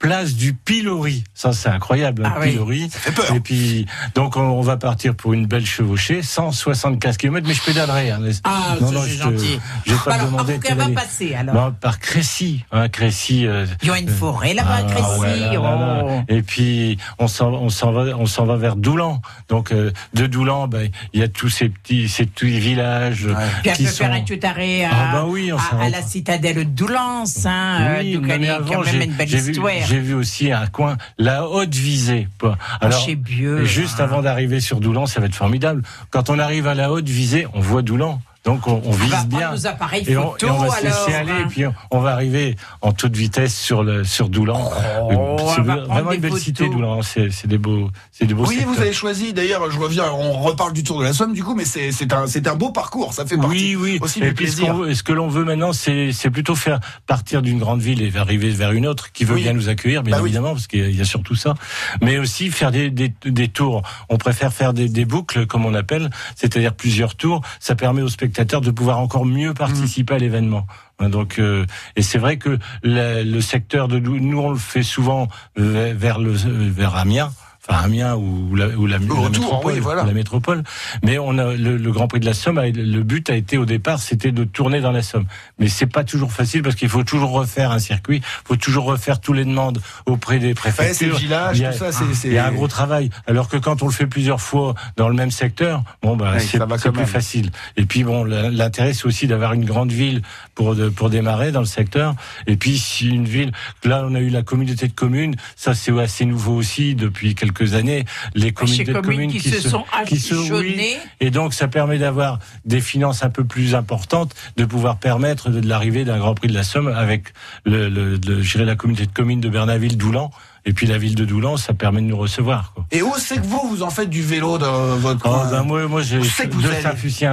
Place 0.00 0.34
du 0.34 0.54
Pilori. 0.54 1.24
Ça, 1.34 1.52
c'est 1.52 1.68
incroyable, 1.68 2.22
Ah 2.24 2.38
un 2.38 2.40
oui. 2.40 2.52
Pilori. 2.52 2.88
fait 2.90 3.12
peur. 3.12 3.30
Et 3.34 3.40
puis, 3.40 3.84
donc, 4.14 4.34
on, 4.38 4.60
va 4.62 4.78
partir 4.78 5.14
pour 5.14 5.34
une 5.34 5.44
belle 5.46 5.66
chevauchée, 5.66 6.22
175 6.22 7.18
km, 7.18 7.46
mais 7.46 7.52
je 7.52 7.62
pédalerai. 7.62 8.10
Hein. 8.10 8.20
Ah, 8.44 8.76
Non, 8.80 8.86
ça, 8.88 8.92
non, 8.94 9.00
c'est 9.04 9.10
gentil. 9.16 9.60
Je 9.86 9.94
pas 9.96 10.14
Alors, 10.14 10.26
te 10.26 10.30
demander 10.32 10.58
par 10.58 10.76
va 10.76 10.88
passer, 10.94 11.34
alors 11.34 11.54
Non, 11.54 11.72
par 11.78 11.98
Crécy. 11.98 12.64
Hein, 12.72 12.88
Crécy. 12.88 13.46
euh, 13.46 13.66
Il 13.82 13.88
y 13.88 13.90
a 13.90 13.98
une 13.98 14.08
forêt 14.08 14.54
là-bas 14.54 14.78
ah, 14.88 14.90
Crécy. 14.90 15.20
ouais, 15.20 15.36
là, 15.38 15.52
là, 15.52 15.60
là. 15.60 16.02
oh. 16.06 16.20
Et 16.28 16.40
puis 16.42 16.96
on 17.18 17.28
s'en 17.28 17.50
va 17.50 18.02
on 18.16 18.26
s'en 18.26 18.44
va 18.46 18.56
vers 18.56 18.76
Doulan. 18.76 19.20
Donc 19.50 19.70
euh, 19.72 19.90
de 20.14 20.26
Doulan, 20.26 20.66
ben 20.66 20.90
il 21.12 21.20
y 21.20 21.22
a 21.22 21.28
tous 21.28 21.50
ces 21.50 21.68
petits 21.68 22.08
ces 22.08 22.24
petits 22.24 22.58
villages 22.58 23.26
Puis 23.62 23.70
elle 23.70 23.76
qui 23.76 23.84
peut 23.84 23.90
sont. 23.90 24.04
faire 24.04 24.12
un 24.14 24.22
petit 24.22 24.46
arrêt 24.46 24.84
à, 24.84 24.90
Ah 24.92 25.12
bah 25.12 25.24
oui, 25.28 25.50
à- 25.50 25.82
à, 25.84 25.88
la 25.90 26.00
citadelle 26.02 26.56
de 26.56 26.62
Doulance, 26.62 27.44
hein, 27.44 27.96
Oui, 28.00 28.14
euh, 28.16 28.18
donc 28.20 28.26
mais 28.38 28.48
avant, 28.48 28.72
quand 28.74 28.84
même 28.84 28.94
j'ai- 28.94 29.04
une 29.04 29.12
belle 29.12 29.34
histoire. 29.34 29.72
J'ai 29.90 29.98
vu 29.98 30.14
aussi 30.14 30.52
un 30.52 30.68
coin, 30.68 30.96
la 31.18 31.48
haute 31.48 31.74
visée. 31.74 32.28
Quoi. 32.38 32.56
Alors, 32.80 33.04
Bieux, 33.16 33.64
juste 33.64 33.98
hein. 33.98 34.04
avant 34.04 34.22
d'arriver 34.22 34.60
sur 34.60 34.78
Doulan, 34.78 35.06
ça 35.06 35.18
va 35.18 35.26
être 35.26 35.34
formidable. 35.34 35.82
Quand 36.10 36.30
on 36.30 36.38
arrive 36.38 36.68
à 36.68 36.74
la 36.74 36.92
haute 36.92 37.08
visée, 37.08 37.48
on 37.54 37.60
voit 37.60 37.82
Doulan. 37.82 38.20
Donc 38.44 38.66
on, 38.66 38.80
on 38.84 38.88
On 38.88 38.90
vise 38.92 39.10
va 39.10 39.24
bien. 39.24 39.50
nos 39.52 39.66
appareils 39.66 40.04
Et 40.08 40.16
on, 40.16 40.30
photo, 40.32 40.46
et 40.46 40.50
on 40.50 40.58
va 40.58 40.68
se 40.70 40.86
alors. 40.86 41.06
laisser 41.06 41.14
aller, 41.18 41.30
hein. 41.32 41.44
et 41.44 41.48
puis 41.48 41.64
on, 41.90 42.00
va 42.00 42.12
arriver 42.12 42.56
en 42.80 42.92
toute 42.92 43.14
vitesse 43.14 43.54
sur 43.54 43.82
le 43.82 44.02
sur 44.02 44.30
Doulan. 44.30 44.70
Oh, 45.02 45.10
Euh, 45.12 45.52
c'est 45.54 45.60
vraiment 45.60 46.12
une 46.12 46.20
belle 46.20 46.38
cité. 46.38 46.68
Doulan. 46.70 47.02
C'est 47.02 47.30
c'est 47.30 47.46
des 47.48 47.58
beaux, 47.58 47.90
c'est 48.12 48.24
des 48.24 48.32
beaux. 48.32 48.46
Oui, 48.46 48.64
vous 48.66 48.80
avez 48.80 48.94
choisi, 48.94 49.34
d'ailleurs, 49.34 49.70
je 49.70 49.78
reviens, 49.78 50.04
on 50.10 50.40
reparle 50.40 50.72
du 50.72 50.82
Tour 50.82 51.00
de 51.00 51.04
la 51.04 51.12
Somme, 51.12 51.34
du 51.34 51.44
coup, 51.44 51.54
mais 51.54 51.66
c'est 51.66 51.92
c'est 51.92 52.12
un, 52.14 52.26
c'est 52.26 52.46
un 52.48 52.54
beau 52.54 52.70
parcours, 52.70 53.12
ça 53.12 53.26
fait 53.26 53.36
partie 53.36 53.76
Oui, 53.76 53.76
oui. 53.76 53.98
aussi 54.00 54.20
et 54.20 54.28
du 54.28 54.34
puis 54.34 54.50
ce, 54.50 54.56
plaisir. 54.56 54.96
ce 54.96 55.02
que 55.02 55.12
l'on 55.12 55.28
veut 55.28 55.44
maintenant, 55.44 55.74
c'est 55.74 56.12
c'est 56.12 56.30
plutôt 56.30 56.54
faire 56.54 56.80
partir 57.06 57.42
d'une 57.42 57.58
grande 57.58 57.82
ville 57.82 58.00
et 58.00 58.10
arriver 58.16 58.48
vers 58.48 58.72
une 58.72 58.86
autre 58.86 59.12
qui 59.12 59.24
veut 59.24 59.34
Oui. 59.34 59.42
bien 59.42 59.52
nous 59.52 59.68
accueillir, 59.68 60.02
bien 60.02 60.16
Bah 60.16 60.22
oui. 60.22 60.30
évidemment, 60.30 60.52
parce 60.54 60.66
qu'il 60.66 60.96
y 60.96 61.00
a 61.02 61.04
surtout 61.04 61.34
ça. 61.34 61.52
Mais 62.00 62.18
aussi 62.18 62.50
faire 62.50 62.70
des, 62.70 62.88
des, 62.90 63.12
des 63.26 63.48
tours. 63.48 63.82
On 64.08 64.16
préfère 64.16 64.50
faire 64.54 64.72
des, 64.72 64.88
des 64.88 65.04
boucles, 65.04 65.46
comme 65.46 65.66
on 65.66 65.74
appelle, 65.74 66.08
c'est-à-dire 66.36 66.72
plusieurs 66.74 67.16
tours. 67.16 67.42
Ça 67.58 67.74
permet 67.74 68.00
aux 68.00 68.08
spectateurs 68.08 68.29
de 68.60 68.70
pouvoir 68.70 68.98
encore 68.98 69.26
mieux 69.26 69.54
participer 69.54 70.14
à 70.14 70.18
l'événement. 70.18 70.66
Hein, 70.98 71.08
Donc, 71.08 71.38
euh, 71.38 71.66
et 71.96 72.02
c'est 72.02 72.18
vrai 72.18 72.36
que 72.36 72.58
le, 72.82 73.22
le 73.22 73.40
secteur 73.40 73.88
de 73.88 73.98
nous 73.98 74.40
on 74.40 74.50
le 74.50 74.56
fait 74.56 74.82
souvent 74.82 75.28
vers, 75.56 75.96
vers 75.96 76.18
le 76.18 76.32
vers 76.32 76.96
Amiens. 76.96 77.30
Enfin 77.68 77.82
Amiens 77.84 78.16
ou 78.16 78.54
la, 78.56 78.68
ou 78.68 78.86
la, 78.86 78.98
la 78.98 79.04
retour, 79.04 79.30
métropole, 79.30 79.72
oui, 79.74 79.80
voilà. 79.80 80.04
la 80.04 80.12
métropole. 80.12 80.62
Mais 81.04 81.18
on 81.18 81.36
a 81.38 81.54
le, 81.54 81.76
le 81.76 81.92
Grand 81.92 82.08
Prix 82.08 82.20
de 82.20 82.26
la 82.26 82.34
Somme. 82.34 82.60
Le 82.60 83.02
but 83.02 83.28
a 83.30 83.34
été 83.36 83.58
au 83.58 83.66
départ, 83.66 83.98
c'était 84.00 84.32
de 84.32 84.44
tourner 84.44 84.80
dans 84.80 84.92
la 84.92 85.02
Somme. 85.02 85.26
Mais 85.58 85.68
c'est 85.68 85.86
pas 85.86 86.04
toujours 86.04 86.32
facile 86.32 86.62
parce 86.62 86.74
qu'il 86.74 86.88
faut 86.88 87.04
toujours 87.04 87.30
refaire 87.32 87.70
un 87.70 87.78
circuit, 87.78 88.18
il 88.18 88.48
faut 88.48 88.56
toujours 88.56 88.84
refaire 88.84 89.20
tous 89.20 89.32
les 89.32 89.44
demandes 89.44 89.80
auprès 90.06 90.38
des 90.38 90.48
Ouais, 90.48 90.54
c'est 90.54 90.72
préfectures. 90.72 91.08
le 91.14 91.16
village, 91.18 91.58
Il 91.58 91.62
y 91.62 91.66
a- 91.66 91.72
tout 91.72 91.78
ça, 91.78 91.92
c'est. 91.92 92.14
c'est- 92.14 92.28
il 92.28 92.34
y 92.34 92.38
a 92.38 92.46
un 92.46 92.52
gros 92.52 92.68
travail. 92.68 93.10
Alors 93.26 93.48
que 93.48 93.56
quand 93.56 93.82
on 93.82 93.86
le 93.86 93.92
fait 93.92 94.06
plusieurs 94.06 94.40
fois 94.40 94.74
dans 94.96 95.08
le 95.08 95.14
même 95.14 95.30
secteur, 95.30 95.82
bon 96.02 96.16
bah 96.16 96.32
Ouais, 96.32 96.40
c'est 96.40 96.58
plus 96.58 96.90
même. 96.92 97.06
facile. 97.06 97.50
Et 97.76 97.84
puis 97.84 98.04
bon, 98.04 98.24
la- 98.24 98.50
l'intérêt 98.50 98.94
c'est 98.94 99.06
aussi 99.06 99.26
d'avoir 99.26 99.52
une 99.52 99.64
grande 99.64 99.92
ville 99.92 100.22
pour 100.54 100.74
de- 100.74 100.88
pour 100.88 101.10
démarrer 101.10 101.52
dans 101.52 101.60
le 101.60 101.66
secteur. 101.66 102.14
Et 102.46 102.56
puis 102.56 102.78
si 102.78 103.08
une 103.08 103.26
ville, 103.26 103.52
là 103.84 104.04
on 104.08 104.14
a 104.14 104.20
eu 104.20 104.30
la 104.30 104.42
communauté 104.42 104.88
de 104.88 104.92
communes, 104.92 105.34
ça 105.56 105.74
c'est 105.74 105.96
assez 106.00 106.24
nouveau 106.24 106.54
aussi 106.54 106.94
depuis 106.94 107.34
quelques 107.34 107.49
années. 107.74 108.04
Les 108.34 108.52
communes 108.52 108.76
communes 109.02 109.30
qui, 109.32 109.40
se 109.50 109.68
sont 109.70 109.84
qui 110.06 110.18
se- 110.20 110.34
oui, 110.60 110.76
et 111.20 111.30
donc, 111.30 111.54
ça 111.54 111.68
permet 111.68 111.98
d'avoir 111.98 112.38
des 112.64 112.80
finances 112.80 113.22
un 113.22 113.30
peu 113.30 113.44
plus 113.44 113.74
importantes, 113.74 114.34
de 114.56 114.64
pouvoir 114.64 114.98
permettre 114.98 115.50
de, 115.50 115.60
de 115.60 115.68
l'arrivée 115.68 116.04
d'un 116.04 116.18
Grand 116.18 116.34
Prix 116.34 116.48
de 116.48 116.54
la 116.54 116.62
Somme 116.64 116.88
avec 116.88 117.32
le, 117.64 117.88
le, 117.88 118.16
le- 118.16 118.64
la 118.64 118.76
communauté 118.76 119.06
de 119.06 119.12
communes 119.12 119.40
de 119.40 119.48
Bernaville-Doulan. 119.48 120.30
Et 120.66 120.72
puis 120.72 120.86
la 120.86 120.98
ville 120.98 121.14
de 121.14 121.24
Doulan, 121.24 121.56
ça 121.56 121.72
permet 121.74 122.00
de 122.02 122.06
nous 122.06 122.16
recevoir. 122.16 122.72
Quoi. 122.74 122.84
Et 122.90 123.00
où 123.02 123.12
c'est 123.16 123.36
que 123.36 123.46
vous, 123.46 123.62
vous 123.68 123.82
en 123.82 123.90
faites 123.90 124.10
du 124.10 124.22
vélo 124.22 124.58
dans 124.58 124.96
votre 124.96 125.20
Oh, 125.24 125.28
coin 125.28 125.50
ben, 125.50 125.62
moi, 125.62 125.86
moi, 125.88 126.02
j'ai 126.02 126.18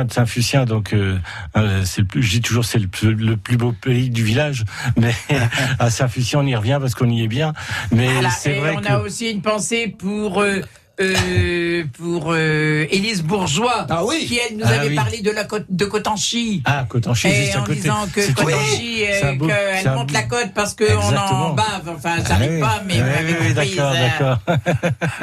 de 0.05 0.11
Saint-Fucien, 0.13 0.65
donc 0.65 0.93
euh, 0.93 1.17
euh, 1.57 1.81
c'est 1.85 2.01
le 2.01 2.07
plus, 2.07 2.23
je 2.23 2.31
dis 2.31 2.41
toujours 2.41 2.63
c'est 2.65 2.79
le, 2.79 2.87
plus- 2.87 3.13
le 3.15 3.35
plus 3.37 3.57
beau 3.57 3.71
pays 3.73 4.09
du 4.09 4.23
village, 4.23 4.63
mais 4.97 5.13
à 5.79 5.89
Saint-Fucien 5.89 6.39
on 6.39 6.45
y 6.45 6.55
revient 6.55 6.77
parce 6.79 6.95
qu'on 6.95 7.09
y 7.09 7.23
est 7.23 7.27
bien. 7.27 7.53
Mais 7.91 8.11
Voilà, 8.13 8.29
c'est 8.29 8.59
vrai 8.59 8.75
on 8.77 8.81
que 8.81 8.87
a 8.87 8.99
aussi 9.01 9.29
une 9.29 9.41
pensée 9.41 9.87
pour 9.97 10.41
euh, 10.41 10.61
euh, 10.99 11.83
pour 11.97 12.31
euh, 12.33 12.85
Élise 12.89 13.21
Bourgeois, 13.23 13.85
Ah 13.89 14.03
oui. 14.05 14.25
qui 14.27 14.39
elle 14.39 14.57
nous 14.57 14.63
Ah 14.65 14.69
avait 14.79 14.89
oui. 14.89 14.95
parlé 14.95 15.21
de 15.21 15.31
la 15.31 15.43
côte 15.43 15.65
de 15.69 15.85
Cotanchy. 15.85 16.61
ah 16.65 16.85
Cotanchy 16.89 17.29
juste 17.29 17.55
à 17.55 17.59
en 17.61 17.63
côté. 17.63 17.75
disant 17.81 18.07
que 18.13 18.31
Cotanchy, 18.33 19.03
un 19.23 19.27
euh, 19.27 19.35
beau- 19.35 19.47
un 19.85 19.95
monte 19.95 20.11
la 20.11 20.23
côte 20.23 20.49
parce 20.55 20.73
qu'on 20.75 20.85
en 21.15 21.53
bave. 21.53 21.65
Enfin, 21.95 22.17
ça 22.17 22.23
Ah 22.25 22.29
n'arrive 22.33 22.51
oui. 22.53 22.59
pas, 22.61 22.81
mais 22.87 22.93
Oui, 22.95 22.99
vous 22.99 23.05
avez 23.05 23.27
oui, 23.27 23.35
oui, 23.41 23.53
compris, 23.53 23.75
d'accord, 23.75 23.93
d'accord. 23.93 24.39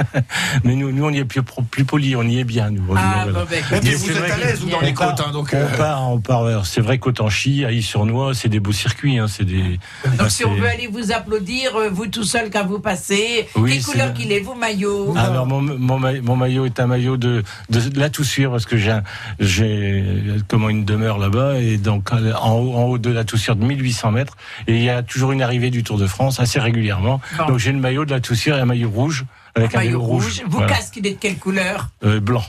mais 0.64 0.76
nous, 0.76 0.92
nous, 0.92 1.04
on 1.04 1.10
y 1.10 1.18
est 1.18 1.24
plus, 1.24 1.42
plus 1.42 1.84
poli, 1.84 2.14
on 2.16 2.22
y 2.22 2.38
est 2.38 2.44
bien, 2.44 2.70
nous. 2.70 2.82
Ah, 2.96 3.24
Voilà. 3.24 3.38
bon, 3.40 3.46
ben, 3.50 3.64
Mais 3.82 3.94
vous 3.94 4.10
êtes 4.10 4.30
à 4.30 4.36
l'aise 4.36 4.60
vous, 4.60 4.70
dans 4.70 4.80
les 4.80 4.94
côtes, 4.94 5.20
hein, 5.20 5.30
donc. 5.32 5.54
On 5.54 5.76
part, 5.76 6.10
on 6.10 6.20
part. 6.20 6.66
C'est 6.66 6.80
vrai 6.80 6.98
qu'Autanchi, 6.98 7.64
à 7.64 7.72
Is-sur-Noix, 7.72 8.34
c'est 8.34 8.48
des 8.48 8.60
beaux 8.60 8.72
circuits. 8.72 9.18
Hein, 9.18 9.26
c'est 9.28 9.44
des. 9.44 9.78
Donc 10.18 10.30
si 10.30 10.44
on 10.44 10.54
veut 10.54 10.68
aller 10.68 10.86
vous 10.86 11.12
applaudir, 11.12 11.72
vous 11.90 12.06
tout 12.06 12.24
seul 12.24 12.50
quand 12.50 12.66
vous 12.66 12.78
passez, 12.80 13.48
Oui, 13.56 13.72
quelle 13.72 13.82
couleur 13.82 14.14
qu'il 14.14 14.30
est, 14.32 14.40
vos 14.40 14.54
maillots 14.54 15.14
Alors 15.16 15.46
mon, 15.46 15.63
mon, 15.64 15.98
ma- 15.98 16.20
mon 16.20 16.36
maillot 16.36 16.66
est 16.66 16.78
un 16.80 16.86
maillot 16.86 17.16
de, 17.16 17.42
de, 17.70 17.80
de 17.80 17.98
la 18.00 18.10
Toussure 18.10 18.50
parce 18.52 18.66
que 18.66 18.76
j'ai 18.76 18.90
un- 18.90 19.02
j'ai 19.40 20.04
comment 20.48 20.68
une 20.68 20.84
demeure 20.84 21.18
là-bas 21.18 21.58
et 21.60 21.76
donc 21.76 22.12
euh, 22.12 22.32
en 22.34 22.52
haut, 22.52 22.74
en 22.74 22.82
haut 22.84 22.98
de 22.98 23.10
la 23.10 23.24
Toussure 23.24 23.56
de 23.56 23.64
1800 23.64 24.10
mètres 24.12 24.36
et 24.66 24.76
il 24.76 24.82
y 24.82 24.90
a 24.90 25.02
toujours 25.02 25.32
une 25.32 25.42
arrivée 25.42 25.70
du 25.70 25.82
Tour 25.82 25.98
de 25.98 26.06
France 26.06 26.40
assez 26.40 26.60
régulièrement. 26.60 27.20
Bon. 27.38 27.46
Donc 27.46 27.58
j'ai 27.58 27.72
le 27.72 27.78
maillot 27.78 28.04
de 28.04 28.10
la 28.10 28.20
Toussure 28.20 28.56
et 28.56 28.60
un 28.60 28.64
maillot 28.66 28.90
rouge 28.90 29.24
avec 29.56 29.74
un 29.74 29.78
Maillot 29.78 29.90
vélo 29.98 30.02
rouge, 30.02 30.24
rouge. 30.24 30.42
Vous 30.46 30.58
Voilà. 30.58 30.72
casque 30.72 30.96
il 30.96 31.06
est 31.06 31.12
de 31.12 31.18
quelle 31.18 31.36
couleur 31.38 31.90
Euh, 32.04 32.18
blanc. 32.20 32.42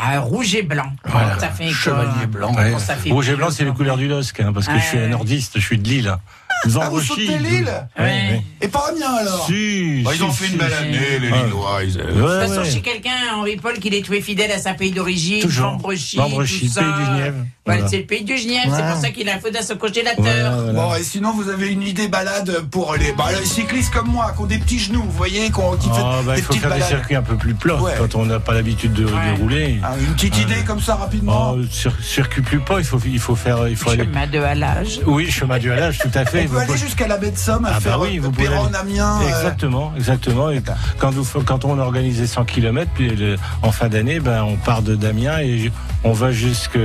ah, 0.00 0.18
Rouge 0.20 0.54
et 0.54 0.62
blanc. 0.62 0.92
Voilà. 1.04 1.38
Ça 1.38 1.48
fait 1.50 1.64
quoi 1.66 1.72
Chevalier 1.74 2.26
blanc. 2.26 2.54
Ouais. 2.54 2.76
ça 2.78 2.96
fait 2.96 3.10
Rouge 3.10 3.28
et 3.28 3.36
blanc, 3.36 3.50
c'est 3.50 3.64
les 3.64 3.72
couleurs 3.72 3.96
du 3.96 4.08
LOSC, 4.08 4.40
hein, 4.40 4.52
parce 4.52 4.66
que 4.66 4.72
Ah, 4.74 4.78
je 4.78 4.84
suis 4.86 4.98
un 4.98 5.08
nordiste, 5.08 5.52
je 5.60 5.64
suis 5.64 5.78
de 5.78 5.88
Lille. 5.88 6.12
Ah, 6.80 6.88
vous 6.90 7.00
sautez 7.00 7.38
Lille 7.38 7.70
ouais. 7.98 8.42
Et 8.60 8.68
pas 8.68 8.86
Amiens 8.90 9.14
alors 9.20 9.46
Si, 9.46 10.02
Bah, 10.04 10.10
Ils 10.14 10.22
ont 10.24 10.30
si, 10.30 10.36
fait 10.38 10.46
si, 10.46 10.52
une 10.52 10.58
belle 10.58 10.70
si. 10.70 10.76
année, 10.84 11.18
les 11.20 11.30
Ouais. 11.30 11.44
Lillois. 11.44 11.78
ils- 11.84 11.96
Ouais, 11.96 12.04
De 12.04 12.12
toute 12.12 12.28
façon, 12.48 12.60
ouais. 12.60 12.70
chez 12.70 12.80
quelqu'un, 12.82 13.10
Henri 13.34 13.56
Paul, 13.56 13.78
qu'il 13.78 13.94
est 13.94 14.02
trouvé 14.02 14.20
fidèle 14.20 14.52
à 14.52 14.58
sa 14.58 14.74
pays 14.74 14.90
d'origine, 14.92 15.40
Toujours. 15.42 15.70
Vambrechy, 15.70 16.16
Vambrechy, 16.18 16.66
tout 16.68 16.74
ça. 16.74 16.82
pays 16.82 16.92
du 17.04 17.10
Nièvre. 17.22 17.36
Voilà, 17.66 17.86
c'est 17.88 17.98
le 17.98 18.04
pays 18.04 18.24
du 18.24 18.34
Nièvre, 18.34 18.74
c'est 18.76 18.82
pour 18.92 19.00
ça 19.00 19.10
qu'il 19.10 19.28
a 19.28 19.34
un 19.36 19.38
feu 19.38 19.50
d'un 19.50 19.62
ce 19.62 19.74
congélateur. 19.74 20.16
Voilà, 20.24 20.50
voilà. 20.50 20.72
Bon, 20.72 20.94
et 20.94 21.02
sinon, 21.02 21.32
vous 21.32 21.48
avez 21.48 21.68
une 21.68 21.82
idée 21.82 22.08
balade 22.08 22.50
pour 22.70 22.94
les, 22.96 23.12
bah, 23.12 23.26
les 23.38 23.46
cyclistes 23.46 23.92
comme 23.92 24.08
moi, 24.08 24.32
qui 24.36 24.42
ont 24.42 24.46
des 24.46 24.58
petits 24.58 24.78
genoux, 24.78 25.02
vous 25.02 25.10
voyez, 25.12 25.50
qui, 25.50 25.60
ont, 25.60 25.76
qui 25.76 25.88
Ah, 25.92 25.94
fait 26.20 26.26
bah, 26.26 26.34
des 26.34 26.40
il 26.40 26.44
faut 26.44 26.52
faire 26.54 26.74
des 26.74 26.82
circuits 26.82 27.14
un 27.16 27.22
peu 27.22 27.36
plus 27.36 27.54
plats 27.54 27.80
Ouais. 27.80 27.92
quand 27.98 28.14
on 28.16 28.26
n'a 28.26 28.40
pas 28.40 28.52
l'habitude 28.54 28.92
de, 28.92 29.04
de 29.04 29.40
rouler. 29.40 29.78
Ah, 29.82 29.94
une 30.00 30.14
petite 30.14 30.36
idée 30.38 30.62
comme 30.66 30.80
ça, 30.80 30.96
rapidement 30.96 31.54
Oh, 31.56 31.60
cir- 31.70 31.92
circuit 32.02 32.42
plus 32.42 32.58
pas, 32.60 32.78
il 32.80 32.84
faut, 32.84 33.00
il 33.06 33.18
faut 33.20 33.36
faire, 33.36 33.68
il 33.68 33.76
faut 33.76 33.90
aller. 33.90 34.04
Chemin 34.04 34.26
de 34.26 34.38
halage. 34.40 35.00
Oui, 35.06 35.30
chemin 35.30 35.58
du 35.58 35.70
halage, 35.70 35.98
tout 35.98 36.10
à 36.14 36.24
fait. 36.24 36.48
Vous 36.50 36.56
peut 36.56 36.60
aller 36.62 36.66
pouvez- 36.66 36.78
jusqu'à 36.78 37.06
la 37.08 37.16
baie 37.16 37.30
de 37.30 37.38
Somme 37.38 37.64
à 37.64 37.68
Ah 37.70 37.72
bah 37.74 37.80
faire 37.80 38.00
oui, 38.00 38.18
euh, 38.18 38.22
vous 38.22 38.30
pouvez 38.30 38.48
aller- 38.48 38.76
Amiens. 38.78 39.20
euh, 39.22 39.28
Exactement, 39.28 39.92
exactement. 39.96 40.50
Et 40.50 40.62
quand, 40.98 41.10
vous, 41.10 41.24
quand 41.42 41.64
on 41.64 41.78
organisait 41.78 42.26
100 42.26 42.44
km, 42.44 42.90
puis 42.94 43.10
le- 43.10 43.36
en 43.62 43.72
fin 43.72 43.88
d'année, 43.88 44.20
ben, 44.20 44.42
on 44.42 44.56
part 44.56 44.82
de 44.82 44.94
Damien 44.96 45.38
et 45.40 45.70
on 46.04 46.12
va 46.12 46.32
jusque- 46.32 46.78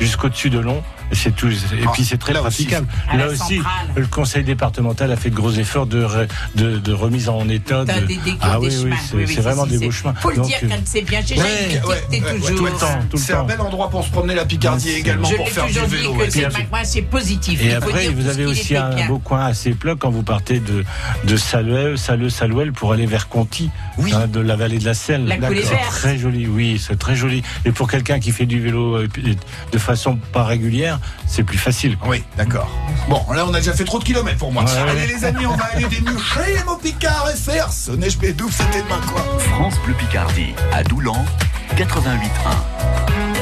jusqu'au-dessus 0.00 0.50
de 0.50 0.58
Long. 0.58 0.82
Et 1.10 1.14
C'est 1.14 1.30
tout. 1.34 1.48
Et 1.48 1.54
Ah, 1.86 1.90
puis 1.94 2.04
c'est 2.04 2.18
très 2.18 2.34
là 2.34 2.40
praticable. 2.40 2.86
Là 3.16 3.28
aussi, 3.28 3.56
centrale. 3.56 3.86
le 3.96 4.06
conseil 4.08 4.44
départemental 4.44 5.10
a 5.10 5.16
fait 5.16 5.30
de 5.30 5.34
gros 5.34 5.50
efforts 5.52 5.86
de, 5.86 6.04
re- 6.04 6.28
de, 6.54 6.76
de 6.78 6.92
remise 6.92 7.30
en 7.30 7.48
état. 7.48 7.86
De- 7.86 7.92
des, 8.06 8.16
des, 8.16 8.34
ah 8.42 8.58
des 8.60 8.66
oui, 8.66 8.70
chemins. 8.70 8.90
oui, 8.90 8.96
c'est 9.08 9.16
Oui, 9.16 9.24
oui, 9.26 9.34
vraiment 9.36 9.64
des 9.64 9.78
beaux 9.78 9.90
chemins. 9.90 10.12
Faut 10.20 10.28
le 10.28 10.36
Donc, 10.36 10.48
dire 10.48 10.58
quand 10.68 10.76
c'est 10.84 11.00
bien. 11.00 11.20
J'ai 11.24 11.36
Ouais, 11.36 11.44
jamais 11.48 11.86
ouais, 11.86 12.52
tout 12.54 12.64
le 12.66 12.70
temps, 12.72 12.98
tout 13.08 13.16
le 13.16 13.22
C'est 13.22 13.32
un 13.32 13.36
temps. 13.38 13.44
bel 13.46 13.60
endroit 13.62 13.88
pour 13.88 14.04
se 14.04 14.10
promener 14.10 14.34
la 14.34 14.44
Picardie 14.44 14.90
également 14.90 15.26
Je 15.30 15.36
pour 15.36 15.48
faire 15.48 15.64
du 15.64 15.72
vélo. 15.72 16.12
que 16.12 16.18
ouais. 16.18 16.30
c'est 16.30 16.46
puis- 16.50 16.66
moi, 16.70 16.84
c'est 16.84 17.00
positif. 17.02 17.58
Et 17.64 17.72
après, 17.72 18.08
vous 18.10 18.28
avez 18.28 18.44
aussi 18.44 18.76
un 18.76 18.94
bien. 18.94 19.06
beau 19.06 19.18
coin 19.18 19.46
assez 19.46 19.70
plat 19.70 19.94
quand 19.98 20.10
vous 20.10 20.22
partez 20.24 20.60
de, 20.60 20.84
de 21.24 21.36
Saluel, 21.38 21.96
Salouel 22.28 22.72
pour 22.72 22.92
aller 22.92 23.06
vers 23.06 23.28
Conti, 23.30 23.70
hein, 24.12 24.26
de 24.26 24.40
la 24.40 24.56
vallée 24.56 24.78
de 24.78 24.84
la 24.84 24.92
Selle. 24.92 25.24
La 25.24 25.38
très 25.88 26.18
joli, 26.18 26.46
oui, 26.46 26.78
c'est 26.86 26.98
très 26.98 27.16
joli. 27.16 27.42
Et 27.64 27.72
pour 27.72 27.88
quelqu'un 27.90 28.20
qui 28.20 28.30
fait 28.30 28.44
du 28.48 28.60
vélo 28.60 28.96
euh, 28.96 29.08
de 29.72 29.78
façon 29.78 30.16
pas 30.32 30.44
régulière, 30.44 30.98
c'est 31.26 31.44
plus 31.44 31.58
facile. 31.58 31.96
Oui, 32.06 32.24
d'accord. 32.36 32.68
Bon, 33.08 33.22
là, 33.32 33.44
on 33.48 33.54
a 33.54 33.58
déjà 33.58 33.72
fait 33.72 33.84
trop 33.84 33.98
de 33.98 34.04
kilomètres 34.04 34.38
pour 34.38 34.52
moi. 34.52 34.64
Ouais, 34.64 34.70
Allez, 34.76 35.00
ouais. 35.00 35.06
les 35.06 35.24
amis, 35.24 35.46
on 35.46 35.54
va 35.56 35.64
aller 35.74 35.86
démucher 35.86 36.64
mon 36.66 36.76
Picard 36.76 37.28
et 37.32 37.36
faire 37.36 37.72
ce 37.72 37.92
neige 37.92 38.18
c'était 38.50 38.82
demain, 38.82 39.00
quoi. 39.12 39.22
France 39.38 39.74
Bleu 39.84 39.94
Picardie, 39.94 40.54
à 40.72 40.82
Doulan, 40.82 41.24
88.1. 41.76 43.37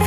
les 0.00 0.05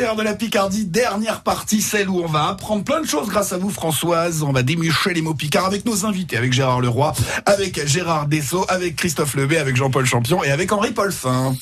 de 0.00 0.22
la 0.22 0.34
Picardie, 0.34 0.86
dernière 0.86 1.42
partie, 1.42 1.82
celle 1.82 2.08
où 2.08 2.20
on 2.20 2.26
va 2.26 2.48
apprendre 2.48 2.82
plein 2.84 3.02
de 3.02 3.06
choses 3.06 3.28
grâce 3.28 3.52
à 3.52 3.58
vous 3.58 3.68
Françoise. 3.68 4.42
On 4.42 4.50
va 4.50 4.62
démucher 4.62 5.12
les 5.12 5.20
mots 5.20 5.34
picards 5.34 5.66
avec 5.66 5.84
nos 5.84 6.06
invités, 6.06 6.38
avec 6.38 6.54
Gérard 6.54 6.80
Leroy, 6.80 7.12
avec 7.44 7.86
Gérard 7.86 8.26
Dessau, 8.26 8.64
avec 8.68 8.96
Christophe 8.96 9.34
Lebet, 9.34 9.58
avec 9.58 9.76
Jean-Paul 9.76 10.06
Champion 10.06 10.42
et 10.42 10.50
avec 10.50 10.72
Henri 10.72 10.92
Paulfin. 10.92 11.54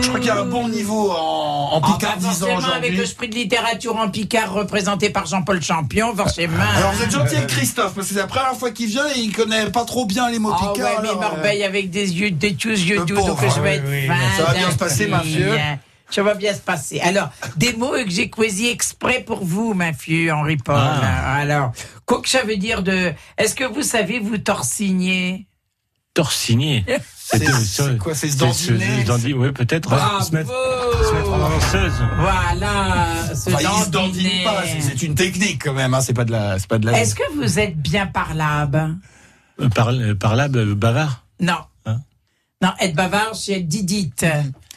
Je 0.00 0.08
crois 0.08 0.18
qu'il 0.18 0.28
y 0.28 0.30
a 0.30 0.40
un 0.40 0.46
bon 0.46 0.68
niveau 0.68 1.12
en, 1.12 1.41
en 1.72 1.78
Ah, 1.78 1.80
bah, 1.80 1.94
picardisant 1.98 2.46
forcément, 2.46 2.74
avec 2.74 2.96
le 2.96 3.14
prix 3.14 3.28
de 3.28 3.34
littérature 3.34 3.96
en 3.96 4.08
Picard 4.10 4.52
représenté 4.52 5.10
par 5.10 5.26
Jean-Paul 5.26 5.62
Champion, 5.62 6.14
forcément. 6.14 6.62
Alors 6.76 6.92
vous 6.92 7.02
êtes 7.02 7.10
gentil 7.10 7.36
avec 7.36 7.48
Christophe, 7.48 7.94
parce 7.94 8.08
que 8.08 8.14
c'est 8.14 8.20
la 8.20 8.26
première 8.26 8.54
fois 8.56 8.70
qu'il 8.70 8.88
vient 8.88 9.06
et 9.14 9.18
il 9.18 9.34
connaît 9.34 9.70
pas 9.70 9.84
trop 9.84 10.04
bien 10.06 10.30
les 10.30 10.38
mots 10.38 10.52
Ah 10.52 10.66
ouais, 10.66 10.72
picards. 10.72 11.02
mais 11.02 11.08
alors, 11.08 11.22
euh, 11.22 11.28
Marbeille 11.28 11.64
avec 11.64 11.90
des 11.90 12.12
yeux, 12.12 12.30
des 12.30 12.54
tous 12.54 12.68
yeux 12.68 13.00
Le 13.00 13.04
doux, 13.06 13.14
pauvre, 13.14 13.40
donc 13.40 13.54
je 13.54 13.60
vais 13.60 13.76
être 13.76 13.84
oui, 13.88 14.06
fin 14.06 14.14
ça 14.36 14.44
va 14.44 14.54
bien 14.54 14.70
se 14.70 14.76
passer, 14.76 15.06
ma 15.06 15.18
hein. 15.18 15.78
Ça 16.10 16.22
va 16.22 16.34
bien 16.34 16.52
se 16.52 16.60
passer. 16.60 17.00
Alors, 17.00 17.30
des 17.56 17.72
mots 17.72 17.92
que 17.92 18.10
j'ai 18.10 18.30
choisis 18.32 18.70
exprès 18.70 19.20
pour 19.26 19.42
vous, 19.44 19.72
ma 19.72 19.94
fille, 19.94 20.30
Henri 20.30 20.58
Paul. 20.58 20.76
Ah. 20.78 21.36
Alors, 21.36 21.72
quoi 22.04 22.20
que 22.20 22.28
ça 22.28 22.42
veut 22.42 22.58
dire 22.58 22.82
de. 22.82 23.12
Est-ce 23.38 23.54
que 23.54 23.64
vous 23.64 23.82
savez 23.82 24.18
vous 24.18 24.36
torsigner? 24.36 25.46
Torsigné. 26.14 26.84
C'est- 27.16 27.38
c'est 27.64 27.96
quoi, 27.98 28.14
c'est 28.14 28.28
se 28.28 28.36
dandiner, 28.36 29.32
Oui, 29.32 29.52
peut-être. 29.52 29.88
Bravo 29.88 30.22
Se 30.22 30.32
mettre, 30.32 30.50
se 30.50 31.14
mettre 31.14 31.32
en 31.32 31.38
danseuse. 31.38 31.92
Voilà, 32.18 33.34
ce 33.34 33.48
Enfin, 33.48 33.58
il 33.60 33.84
se 33.84 33.88
dandine 33.90 33.90
dandiner. 33.90 34.44
pas, 34.44 34.62
c'est- 34.66 34.80
c'est 34.82 35.02
une 35.02 35.14
technique 35.14 35.64
quand 35.64 35.72
même, 35.72 35.94
hein, 35.94 36.00
c'est 36.02 36.12
pas 36.12 36.24
de 36.26 36.32
la, 36.32 36.58
c'est 36.58 36.68
pas 36.68 36.78
de 36.78 36.84
la. 36.86 37.00
Est-ce 37.00 37.14
que 37.14 37.22
vous 37.34 37.58
êtes 37.58 37.78
bien 37.80 38.06
parlable? 38.06 38.96
Euh, 39.60 39.68
Par, 39.70 39.88
euh, 39.88 40.14
par 40.14 40.36
là, 40.36 40.48
euh, 40.54 40.74
bavard? 40.74 41.24
Non. 41.40 41.56
Hein? 41.86 42.00
Non, 42.60 42.72
être 42.80 42.94
bavard, 42.94 43.34
c'est 43.34 43.52
être 43.52 43.68
didite. 43.68 44.26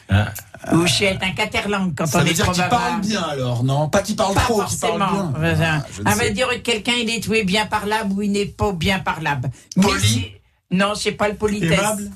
Ah. 0.08 0.28
Ou 0.72 0.86
c'est 0.86 1.04
être 1.06 1.22
un 1.22 1.32
caterlangue 1.32 1.94
quand 1.96 2.06
Ça 2.06 2.18
on 2.18 2.22
veut 2.22 2.30
est 2.30 2.34
dire 2.34 2.44
trop 2.44 2.54
qu'il 2.54 2.62
bavard. 2.62 2.80
parle 2.80 3.00
bien 3.02 3.22
alors, 3.22 3.62
non? 3.64 3.88
Pas 3.90 4.02
qu'il 4.02 4.16
parle 4.16 4.34
Pas 4.34 4.40
trop, 4.42 4.62
qu'il 4.64 4.78
parle 4.78 4.98
forcément. 5.00 5.32
bien. 5.38 5.82
Ah, 5.82 5.86
je 5.94 6.02
On 6.06 6.10
sais 6.12 6.16
va 6.24 6.30
dire 6.30 6.48
que 6.48 6.56
quelqu'un 6.58 6.92
il 6.98 7.10
est 7.10 7.20
doué 7.20 7.44
bien 7.44 7.66
parlable 7.66 8.12
ou 8.12 8.22
il 8.22 8.32
n'est 8.32 8.46
pas 8.46 8.72
bien 8.72 8.98
parlable. 9.00 9.50
Mais 9.76 9.82
Poli 9.82 10.00
si- 10.06 10.26
Non, 10.70 10.94
c'est 10.94 11.12
pas 11.12 11.28
le 11.28 11.34
politesse. 11.36 11.78
Aimable 11.78 12.10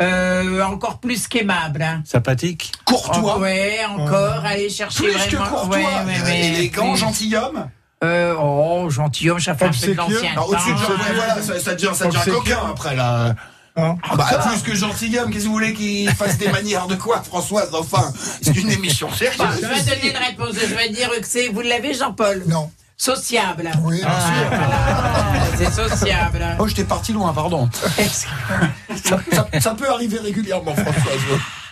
Euh, 0.00 0.62
encore 0.62 0.98
plus 0.98 1.28
qu'aimable. 1.28 1.80
Hein. 1.82 2.02
Sympathique. 2.04 2.72
Courtois. 2.84 3.36
Oh, 3.38 3.40
ouais, 3.40 3.78
encore, 3.88 4.44
aller 4.44 4.68
chercher 4.68 5.04
Plus 5.04 5.12
que 5.12 5.36
vraiment. 5.36 5.44
courtois. 5.56 5.76
ouais, 5.78 5.84
ouais, 5.84 6.22
ouais, 6.24 6.46
Élégant, 6.48 6.90
plus. 6.90 7.00
gentilhomme. 7.00 7.68
Euh, 8.02 8.34
oh, 8.38 8.90
gentilhomme, 8.90 9.38
ça 9.40 9.54
fait 9.54 9.66
un 9.66 9.68
peu 9.70 9.74
de 9.74 9.92
Obséquieux. 9.92 9.96
l'ancien 9.96 10.42
au-dessus 10.42 10.70
de 10.70 10.74
hein. 10.74 11.12
voilà, 11.14 11.42
ça, 11.42 11.60
ça 11.60 11.74
devient, 11.74 11.90
ça 11.94 12.06
devient 12.06 12.16
Obséquieux. 12.18 12.34
coquin 12.40 12.58
après 12.70 12.96
là. 12.96 13.34
Bah, 13.76 14.46
plus 14.48 14.62
que 14.62 14.74
gentilhomme, 14.76 15.30
qu'est-ce 15.30 15.44
que 15.44 15.48
vous 15.48 15.52
voulez 15.54 15.72
qu'il 15.74 16.08
fasse 16.10 16.38
des 16.38 16.48
manières 16.48 16.86
de 16.86 16.94
quoi, 16.96 17.22
Françoise 17.22 17.70
Enfin, 17.72 18.12
c'est 18.42 18.54
une 18.56 18.70
émission 18.70 19.10
sérieuse. 19.12 19.40
je 19.62 19.66
vais 19.66 19.96
donner 19.96 20.10
une 20.10 20.16
réponse. 20.16 20.54
Je 20.60 20.74
vais 20.74 20.90
dire 20.90 21.08
que 21.10 21.26
c'est. 21.26 21.48
Vous 21.48 21.60
l'avez, 21.62 21.94
Jean-Paul? 21.94 22.44
Non. 22.46 22.70
Sociable. 22.96 23.70
Oui, 23.82 23.98
bien 23.98 24.08
Ah, 24.08 24.30
voilà. 24.48 25.46
C'est 25.56 25.70
sociable. 25.72 26.44
Oh, 26.58 26.66
j'étais 26.68 26.84
parti 26.84 27.12
loin, 27.12 27.32
pardon. 27.32 27.68
Ça, 27.72 29.18
ça- 29.32 29.48
ça 29.60 29.74
peut 29.74 29.88
arriver 29.90 30.18
régulièrement, 30.18 30.74
Françoise. 30.74 31.18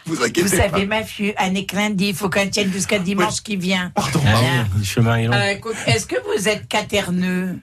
Vous 0.04 0.14
Vous 0.16 0.22
inquiétez 0.24 0.56
pas. 0.56 0.68
savez, 0.68 0.86
ma 0.86 1.04
fille, 1.04 1.32
Anne 1.36 1.56
lundi, 1.72 2.08
il 2.08 2.14
faut 2.14 2.28
qu'on 2.28 2.48
tienne 2.48 2.72
jusqu'à 2.72 2.98
dimanche 2.98 3.40
qui 3.42 3.56
vient. 3.56 3.92
Pardon. 3.94 4.20
Ah 4.26 4.34
oui, 4.40 4.78
le 4.78 4.84
chemin 4.84 5.16
est 5.16 5.26
long. 5.26 5.34
Euh, 5.34 5.70
est-ce 5.86 6.06
que 6.06 6.16
vous 6.36 6.48
êtes 6.48 6.66
caterneux 6.68 7.58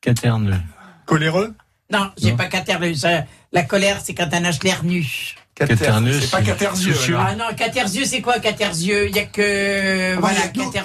Caterneux. 0.00 0.60
Coléreux? 1.06 1.54
Non, 1.90 2.10
j'ai 2.20 2.32
pas 2.32 2.46
caterneux. 2.46 2.92
La 3.52 3.62
colère, 3.62 3.98
c'est 4.02 4.12
quand 4.14 4.28
on 4.32 4.44
a 4.44 4.50
l'air 4.64 4.82
nu. 4.84 5.36
Caterneux, 5.58 6.20
C'est 6.20 6.30
pas 6.30 6.38
alors. 6.38 7.26
Ah 7.28 7.34
non, 7.34 7.44
caterzieux, 7.56 8.04
c'est 8.04 8.20
quoi 8.20 8.38
caterzieux? 8.38 9.08
Il 9.08 9.16
y 9.16 9.18
a 9.18 9.24
que. 9.24 10.14
bah, 10.14 10.20
voilà, 10.20 10.40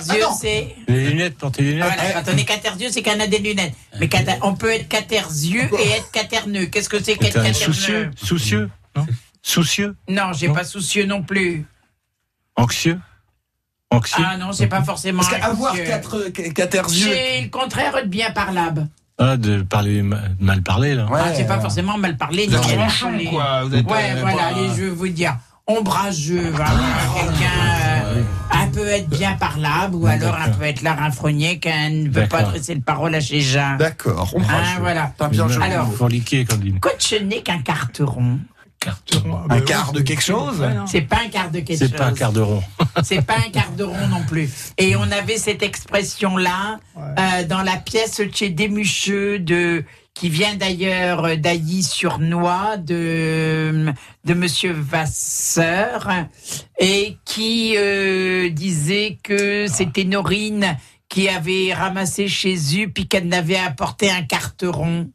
Ah 0.09 0.29
non. 0.29 0.35
c'est. 0.35 0.75
Les 0.87 1.09
lunettes, 1.09 1.37
porter 1.37 1.61
des 1.63 1.71
lunettes. 1.73 1.91
Voilà, 1.95 2.21
quand 2.21 2.31
on 2.33 2.37
est 2.37 2.45
caterzieux, 2.45 2.87
c'est 2.91 3.03
qu'on 3.03 3.19
a 3.19 3.27
des 3.27 3.37
lunettes. 3.37 3.73
Mais 3.99 4.07
cata- 4.07 4.37
on 4.41 4.55
peut 4.55 4.71
être 4.71 4.87
caterzieux 4.87 5.69
et 5.79 5.89
être 5.91 6.11
caterneux. 6.11 6.65
Qu'est-ce 6.65 6.89
que 6.89 6.97
c'est 6.97 7.15
qu'être 7.17 7.33
Caterneux. 7.33 7.51
caterneux 7.53 7.73
Soucieux. 7.73 8.11
Soucieux. 8.15 8.69
Non? 8.95 9.05
Soucieux? 9.43 9.95
Non, 10.07 10.33
j'ai 10.33 10.49
pas 10.49 10.63
soucieux 10.63 11.05
non 11.05 11.21
plus. 11.21 11.65
Anxieux? 12.55 12.99
Anxieux? 13.91 14.23
Ah 14.27 14.37
non, 14.37 14.51
c'est 14.53 14.67
pas 14.67 14.81
forcément. 14.83 15.21
Parce 15.21 15.35
qu'avoir 15.35 15.73
anxieux. 15.73 15.83
quatre 15.85 16.29
Caterzieux. 16.29 17.11
C'est 17.13 17.41
le 17.41 17.49
contraire 17.49 17.93
de 18.03 18.07
bien 18.07 18.31
parlable. 18.31 18.87
Ah, 19.19 19.37
de 19.37 19.61
parler 19.61 20.01
ma- 20.01 20.21
mal 20.39 20.61
parler, 20.63 20.95
là. 20.95 21.05
Ouais, 21.05 21.19
Ah, 21.23 21.31
c'est 21.35 21.45
pas 21.45 21.57
euh, 21.57 21.61
forcément 21.61 21.97
mal 21.97 22.17
bien 22.47 22.59
tronchon, 22.59 23.09
parlé. 23.09 23.25
quoi. 23.25 23.63
Vous 23.65 23.75
êtes, 23.75 23.85
Ouais, 23.89 24.11
euh, 24.15 24.21
voilà, 24.21 24.47
allez, 24.47 24.67
je 24.75 24.83
vais 24.83 24.89
vous 24.89 25.07
dire. 25.07 25.37
Ombrageux, 25.65 26.49
voilà. 26.51 26.71
Quelqu'un 27.15 28.05
euh, 28.05 28.21
un 28.51 28.67
peut 28.67 28.85
être 28.87 29.07
bien 29.09 29.33
parlable 29.33 29.95
ou 29.95 30.07
alors 30.07 30.35
un 30.35 30.39
D'accord. 30.47 30.57
peut 30.57 30.65
être 30.65 30.81
là 30.81 30.93
rinfrogné 30.93 31.57
qu'un 31.59 31.89
ne 31.89 32.09
veut 32.09 32.27
pas 32.27 32.39
adresser 32.39 32.75
le 32.75 32.81
parole 32.81 33.15
à 33.15 33.21
chez 33.21 33.39
Jean. 33.39 33.77
D'accord, 33.77 34.29
on 34.35 34.41
Ah, 34.41 34.79
voilà. 34.81 35.13
T'as 35.17 35.29
bien. 35.29 35.47
Alors, 35.61 35.87
on 35.87 35.91
dit. 36.57 36.73
Ce 36.99 37.15
n'est 37.15 37.41
qu'un 37.41 37.59
carteron, 37.59 38.39
Un 39.49 39.61
quart 39.61 39.91
de 39.93 40.01
quelque 40.01 40.21
chose 40.23 40.63
c'est 40.87 41.01
pas 41.01 41.19
un 41.25 41.29
quart 41.29 41.51
de 41.51 41.59
quelque 41.59 41.77
C'est 41.79 41.89
chose. 41.89 41.97
pas 41.97 42.05
un 42.05 42.13
quart 42.13 42.33
de 42.33 42.41
rond. 42.41 42.63
C'est 43.03 43.21
pas 43.25 43.37
un 43.37 43.49
quart 43.49 43.71
de 43.71 43.83
rond 43.83 44.07
non 44.07 44.23
plus. 44.27 44.49
Et 44.77 44.95
on 44.95 45.03
avait 45.11 45.37
cette 45.37 45.63
expression-là 45.63 46.79
euh, 46.97 47.43
dans 47.47 47.61
la 47.61 47.77
pièce 47.77 48.21
chez 48.33 48.49
Desmucheux 48.49 49.39
de 49.39 49.83
qui 50.13 50.29
vient 50.29 50.55
d'ailleurs 50.55 51.25
euh, 51.25 51.35
d'Ailly-sur-Noix 51.35 52.77
de 52.77 53.93
de 54.25 54.33
Monsieur 54.33 54.73
Vasseur 54.73 56.09
et 56.79 57.17
qui 57.25 57.75
euh, 57.77 58.49
disait 58.49 59.17
que 59.23 59.65
c'était 59.67 60.03
Norine 60.03 60.77
qui 61.09 61.29
avait 61.29 61.73
ramassé 61.73 62.27
chez 62.27 62.51
Jésus 62.55 62.89
puis 62.89 63.07
qu'elle 63.07 63.27
n'avait 63.27 63.57
apporté 63.57 64.09
un 64.09 64.23
carteron. 64.23 65.09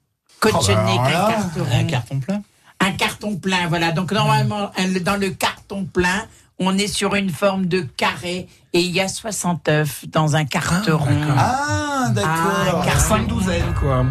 Oh, 0.44 0.48
bah, 0.52 0.58
qu'un 0.64 1.10
carteron. 1.10 1.66
Un 1.78 1.84
carton 1.84 2.20
plein 2.20 2.42
Un 2.80 2.92
carton 2.92 3.36
plein, 3.36 3.66
voilà. 3.68 3.92
Donc 3.92 4.12
normalement, 4.12 4.70
dans 5.02 5.16
le 5.16 5.30
carton 5.30 5.84
plein, 5.84 6.24
on 6.58 6.76
est 6.78 6.86
sur 6.88 7.14
une 7.14 7.30
forme 7.30 7.66
de 7.66 7.80
carré 7.80 8.48
et 8.72 8.80
il 8.80 8.90
y 8.90 9.00
a 9.00 9.08
60 9.08 9.68
œufs 9.68 10.04
dans 10.08 10.36
un 10.36 10.44
carteron. 10.44 11.04
Ah, 11.36 12.04
Ah, 12.06 12.08
d'accord. 12.10 12.84
car- 12.84 13.00
5 13.00 13.26
douzaines, 13.26 13.74
quoi. 13.78 14.04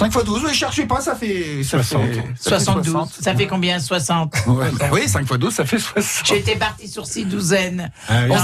5 0.00 0.12
fois 0.12 0.22
12, 0.22 0.44
oui, 0.46 0.54
cherchez 0.54 0.86
pas, 0.86 1.00
ça 1.02 1.14
fait. 1.14 1.62
Ça 1.62 1.82
60. 1.82 2.02
Fait, 2.02 2.14
ça 2.38 2.58
fait 2.58 2.64
72. 2.64 2.92
60. 2.92 3.22
Ça 3.22 3.34
fait 3.34 3.46
combien 3.46 3.78
60 3.78 4.34
Ouais, 4.46 4.70
bah 4.78 4.86
oui, 4.92 5.06
5 5.06 5.26
fois 5.26 5.36
12, 5.36 5.52
ça 5.52 5.66
fait 5.66 5.78
60. 5.78 6.26
J'étais 6.26 6.56
parti 6.56 6.88
sur 6.88 7.04
six 7.04 7.26
douzaines. 7.26 7.90
Ah 8.08 8.22
oui. 8.26 8.34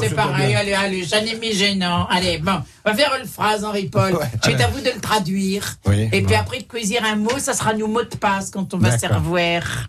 C'est 0.00 0.14
pareil. 0.16 0.52
Allez, 0.56 0.72
allez, 0.74 1.04
j'en 1.04 1.18
ai 1.18 1.36
mis 1.38 1.52
gênant. 1.52 2.08
Allez, 2.10 2.38
bon, 2.38 2.60
on 2.84 2.90
va 2.90 2.96
faire 2.96 3.16
une 3.22 3.28
phrase, 3.28 3.64
Henri-Paul. 3.64 4.14
Ouais, 4.14 4.26
C'est 4.42 4.60
à 4.60 4.66
vous 4.66 4.80
de 4.80 4.90
le 4.92 5.00
traduire. 5.00 5.76
Oui, 5.86 6.08
Et 6.12 6.20
bon. 6.22 6.26
puis 6.26 6.34
après 6.34 6.58
de 6.58 6.64
cuisir 6.64 7.04
un 7.04 7.14
mot, 7.14 7.38
ça 7.38 7.52
sera 7.54 7.72
nos 7.74 7.86
mots 7.86 8.02
de 8.02 8.16
passe 8.16 8.50
quand 8.50 8.74
on 8.74 8.78
va 8.78 8.90
D'accord. 8.90 9.10
servir. 9.10 9.88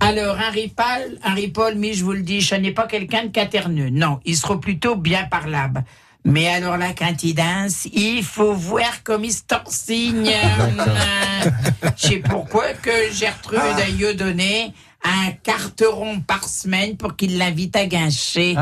Alors, 0.00 0.36
Henri-Paul, 0.38 1.18
Henri-Paul, 1.24 1.74
mais 1.76 1.92
je 1.92 2.04
vous 2.04 2.12
le 2.12 2.22
dis, 2.22 2.40
je 2.40 2.56
n'ai 2.56 2.72
pas 2.72 2.86
quelqu'un 2.88 3.24
de 3.26 3.28
caterneux. 3.28 3.90
Non, 3.90 4.18
il 4.24 4.36
sera 4.36 4.58
plutôt 4.60 4.96
bien 4.96 5.24
parlable. 5.24 5.84
Mais 6.24 6.48
alors 6.48 6.76
la 6.76 6.92
quintidence, 6.92 7.86
il 7.92 8.22
faut 8.22 8.52
voir 8.52 9.02
comme 9.02 9.24
il 9.24 9.32
se 9.32 9.42
torsigne. 9.42 10.30
Je 11.96 12.06
sais 12.08 12.16
pourquoi 12.18 12.74
que 12.74 12.90
Gertrude 13.12 13.58
Ah. 13.62 13.76
a 13.82 13.88
eu 13.88 14.14
donné 14.14 14.74
un 15.02 15.32
carteron 15.42 16.20
par 16.20 16.44
semaine 16.44 16.96
pour 16.96 17.16
qu'il 17.16 17.38
l'invite 17.38 17.74
à 17.76 17.86
guincher. 17.86 18.54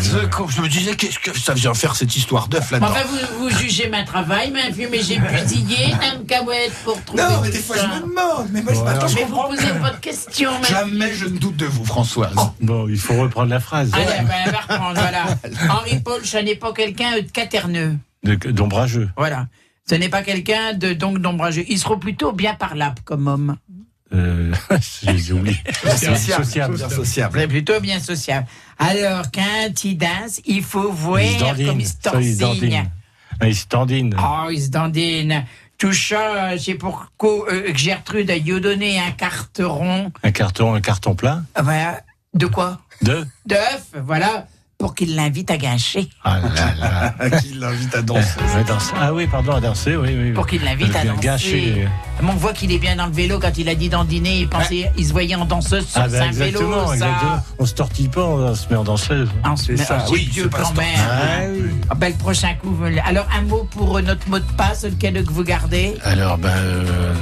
Je, 0.00 0.18
je 0.48 0.60
me 0.60 0.68
disais, 0.68 0.94
qu'est-ce 0.94 1.18
que 1.18 1.36
ça 1.38 1.54
vient 1.54 1.72
faire 1.72 1.96
cette 1.96 2.14
histoire 2.14 2.48
d'œuf 2.48 2.70
là-dedans 2.70 2.90
Enfin, 2.90 3.04
vous, 3.08 3.44
vous 3.48 3.50
jugez 3.50 3.88
ma 3.88 4.04
travail, 4.04 4.52
mais, 4.52 4.70
mais 4.90 5.02
j'ai 5.02 5.18
pusillé, 5.18 5.94
Dame 6.00 6.26
Cahouette, 6.26 6.72
pour 6.84 7.02
trouver 7.04 7.22
Non, 7.22 7.40
mais 7.42 7.50
des 7.50 7.58
fois, 7.58 7.76
ça. 7.76 7.90
je 7.94 8.02
me 8.02 8.08
demande. 8.08 8.48
Mais 8.52 8.62
moi, 8.62 8.74
je 8.74 8.80
m'attends, 8.80 9.08
je 9.08 9.14
Mais 9.14 9.24
vous 9.24 9.36
posez 9.36 9.66
questions, 10.00 10.52
mais... 10.60 10.68
Jamais 10.68 11.12
je 11.14 11.26
ne 11.26 11.38
doute 11.38 11.56
de 11.56 11.66
vous, 11.66 11.84
Françoise. 11.84 12.34
Bon, 12.60 12.86
il 12.88 12.98
faut 12.98 13.14
reprendre 13.20 13.50
la 13.50 13.60
phrase. 13.60 13.90
Allez, 13.94 14.04
ben, 14.04 14.34
on 14.46 14.50
va 14.50 14.58
reprendre, 14.58 15.00
voilà. 15.00 15.24
Henri-Paul, 15.74 16.24
ce 16.24 16.36
n'est 16.38 16.56
pas 16.56 16.72
quelqu'un 16.72 17.16
de 17.16 17.20
caterneux. 17.20 17.96
D'ombrageux. 18.22 19.08
Voilà. 19.16 19.46
Ce 19.88 19.94
n'est 19.94 20.08
pas 20.08 20.22
quelqu'un 20.22 20.74
de 20.74 20.92
donc 20.92 21.18
d'ombrageux. 21.18 21.64
Il 21.68 21.78
sera 21.78 21.98
plutôt 21.98 22.32
bien 22.32 22.54
parlable 22.54 23.00
comme 23.04 23.28
homme. 23.28 23.56
Euh, 24.14 24.52
J'ai 25.16 25.32
oublié. 25.32 25.56
Sociable. 25.96 26.44
Sociable. 26.44 26.76
Bien 26.76 26.88
sociable. 26.88 27.38
C'est 27.40 27.48
plutôt 27.48 27.80
bien 27.80 28.00
sociable. 28.00 28.46
Alors, 28.78 29.24
quand 29.34 29.84
il 29.84 29.96
danse, 29.98 30.40
il 30.44 30.62
faut 30.62 30.92
voir 30.92 31.20
Il 31.22 31.34
se 31.34 31.40
dandine. 31.40 31.66
comme 31.66 31.80
il 31.80 31.86
se 31.86 31.92
Ça, 32.02 32.20
il 32.20 32.34
se 32.34 32.38
torsigne. 32.40 32.60
dandine. 32.70 32.90
Ah, 33.40 33.46
Il 33.48 33.56
se 33.56 33.66
tendine. 33.66 34.16
Oh, 34.18 34.48
il 34.50 34.62
se 34.62 34.68
dandine. 34.70 35.44
Tout 35.78 35.92
ça, 35.92 36.56
c'est 36.58 36.74
pourquoi 36.74 37.52
euh, 37.52 37.70
que 37.72 37.76
Gertrude 37.78 38.30
a 38.30 38.36
eu 38.36 38.60
donné 38.60 38.98
un 38.98 39.10
carteron. 39.10 40.10
Un 40.22 40.30
carton, 40.32 40.74
un 40.74 40.80
carton 40.80 41.14
plein. 41.14 41.44
Voilà. 41.60 42.00
De 42.32 42.46
quoi? 42.46 42.80
De? 43.02 43.26
D'œuf, 43.44 43.86
voilà, 44.04 44.46
pour 44.78 44.94
qu'il 44.94 45.14
l'invite 45.16 45.50
à 45.50 45.56
gâcher. 45.56 46.08
Ah 46.22 46.38
là 46.40 47.14
là. 47.20 47.30
Qui 47.40 47.54
l'invite 47.54 47.94
à 47.94 48.02
danser. 48.02 48.28
À 48.56 48.62
danser. 48.62 48.92
Ah 49.00 49.12
oui, 49.14 49.26
pardon, 49.26 49.52
à 49.52 49.60
danser, 49.60 49.96
oui, 49.96 50.10
oui. 50.18 50.32
Pour 50.32 50.46
qu'il 50.46 50.62
l'invite 50.62 50.94
à 50.94 51.04
danser. 51.04 51.86
Mais 52.22 52.28
on 52.30 52.36
voit 52.36 52.52
qu'il 52.52 52.70
est 52.72 52.78
bien 52.78 52.96
dans 52.96 53.06
le 53.06 53.12
vélo 53.12 53.38
quand 53.40 53.56
il 53.58 53.68
a 53.68 53.74
dit 53.74 53.88
dandiner. 53.88 54.40
Il 54.40 54.48
pensait, 54.48 54.90
il 54.96 55.06
se 55.06 55.12
voyait 55.12 55.34
en 55.34 55.44
danseuse 55.46 55.86
sur 55.86 56.00
Ah 56.00 56.08
ben 56.08 56.22
un 56.22 56.30
vélo. 56.30 56.60
exactement, 56.60 56.86
ça. 56.88 56.94
exactement. 56.94 57.36
On 57.58 57.66
se 57.66 57.74
tortille 57.74 58.08
pas, 58.08 58.24
on 58.24 58.54
se 58.54 58.68
met 58.68 58.76
en 58.76 58.84
danseuse. 58.84 59.28
Ah, 59.44 59.52
on 59.52 59.56
se 59.56 59.64
C'est 59.66 59.72
met- 59.72 59.84
ça, 59.84 59.98
ah, 60.00 60.10
oui, 60.10 60.28
Dieu 60.32 60.48
quand 60.50 60.74
même. 60.74 60.86
Ah 60.98 61.40
oui. 61.50 61.70
Ah 61.90 61.94
ben, 61.94 62.12
le 62.12 62.18
prochain 62.18 62.54
coup. 62.60 62.70
vous 62.74 62.84
le- 62.84 63.00
Alors, 63.06 63.26
un 63.36 63.42
mot 63.42 63.66
pour 63.70 63.96
euh, 63.98 64.02
notre 64.02 64.28
mot 64.28 64.38
de 64.38 64.44
passe, 64.56 64.84
lequel 64.84 65.24
que 65.24 65.32
vous 65.32 65.44
gardez? 65.44 65.94
Alors, 66.04 66.36
ben. 66.38 66.48
Euh, 66.50 67.14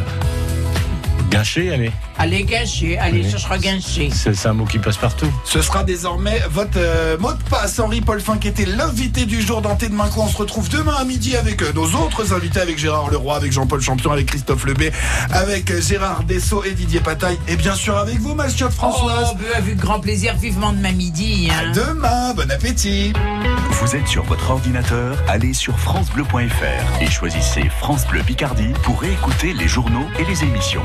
gâché, 1.35 1.73
allez. 1.73 1.93
Allez, 2.19 2.43
gâcher. 2.45 2.99
Allez, 2.99 3.23
Oui. 3.23 3.31
ça 3.31 3.39
sera 3.39 3.59
gâcher. 3.59 4.11
C'est 4.13 4.47
un 4.47 4.53
mot 4.53 4.65
qui 4.65 4.79
passe 4.79 4.97
partout. 4.97 5.31
Ce 5.45 5.61
sera 5.63 5.83
désormais 5.85 6.41
votre 6.51 6.77
euh, 6.79 7.19
mot 7.19 7.33
de 7.33 7.43
passe. 7.51 7.79
Henri 7.79 8.01
Paul 8.01 8.21
Fin 8.21 8.39
qui 8.39 8.49
était 8.49 8.67
l'invité 8.67 9.27
du 9.27 9.43
jour 9.43 9.61
dans 9.63 9.75
Thé 9.77 9.89
de. 9.89 10.23
On 10.25 10.29
se 10.29 10.37
retrouve 10.37 10.69
demain 10.69 10.95
à 10.95 11.05
midi 11.05 11.37
avec 11.37 11.63
euh, 11.63 11.73
nos 11.75 11.87
autres 11.97 12.33
invités, 12.33 12.61
avec 12.61 12.79
Gérard 12.79 13.11
Leroy, 13.11 13.35
avec 13.37 13.53
Jean-Paul 13.53 13.81
Champion, 13.81 14.13
avec 14.13 14.27
Christophe 14.27 14.65
Lebé, 14.67 14.93
avec 15.33 15.71
euh, 15.71 15.81
Gérard 15.81 16.23
Dessau 16.25 16.63
et 16.65 16.73
Didier 16.73 17.01
Pataille. 17.01 17.39
Et 17.49 17.57
bien 17.57 17.75
sûr 17.75 17.97
avec 17.97 18.19
vous, 18.21 18.35
ma 18.35 18.49
chère 18.49 18.71
Françoise. 18.73 19.31
Oh, 19.33 19.37
ben, 19.39 19.47
avec 19.57 19.77
grand 19.77 20.01
plaisir, 20.01 20.35
vivement 20.37 20.73
demain 20.73 20.93
midi. 20.93 21.49
À 21.51 21.61
Hein. 21.69 21.73
demain, 21.75 22.35
bon 22.35 22.51
appétit. 22.51 23.13
Vous 23.71 23.97
êtes 23.97 24.07
sur 24.07 24.23
votre 24.25 24.51
ordinateur, 24.51 25.17
allez 25.29 25.53
sur 25.53 25.79
francebleu.fr 25.79 27.03
et 27.03 27.11
choisissez 27.11 27.69
France 27.81 28.07
Bleu 28.07 28.23
Picardie 28.23 28.73
pour 28.83 29.01
réécouter 29.01 29.53
les 29.53 29.69
journaux 29.69 30.07
et 30.19 30.25
les 30.25 30.43
émissions. 30.45 30.83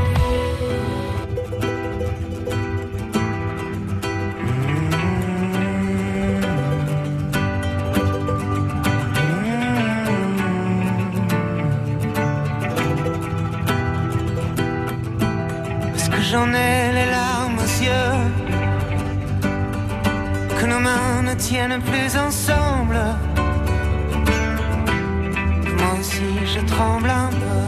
Tiennent 21.40 21.82
plus 21.82 22.18
ensemble. 22.18 23.00
Moi 25.80 25.92
aussi 26.00 26.30
je 26.54 26.60
tremble 26.66 27.10
un 27.10 27.30
peu. 27.30 27.62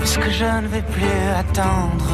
Puisque 0.00 0.30
je 0.30 0.44
ne 0.62 0.66
vais 0.66 0.82
plus 0.82 1.20
attendre 1.38 2.10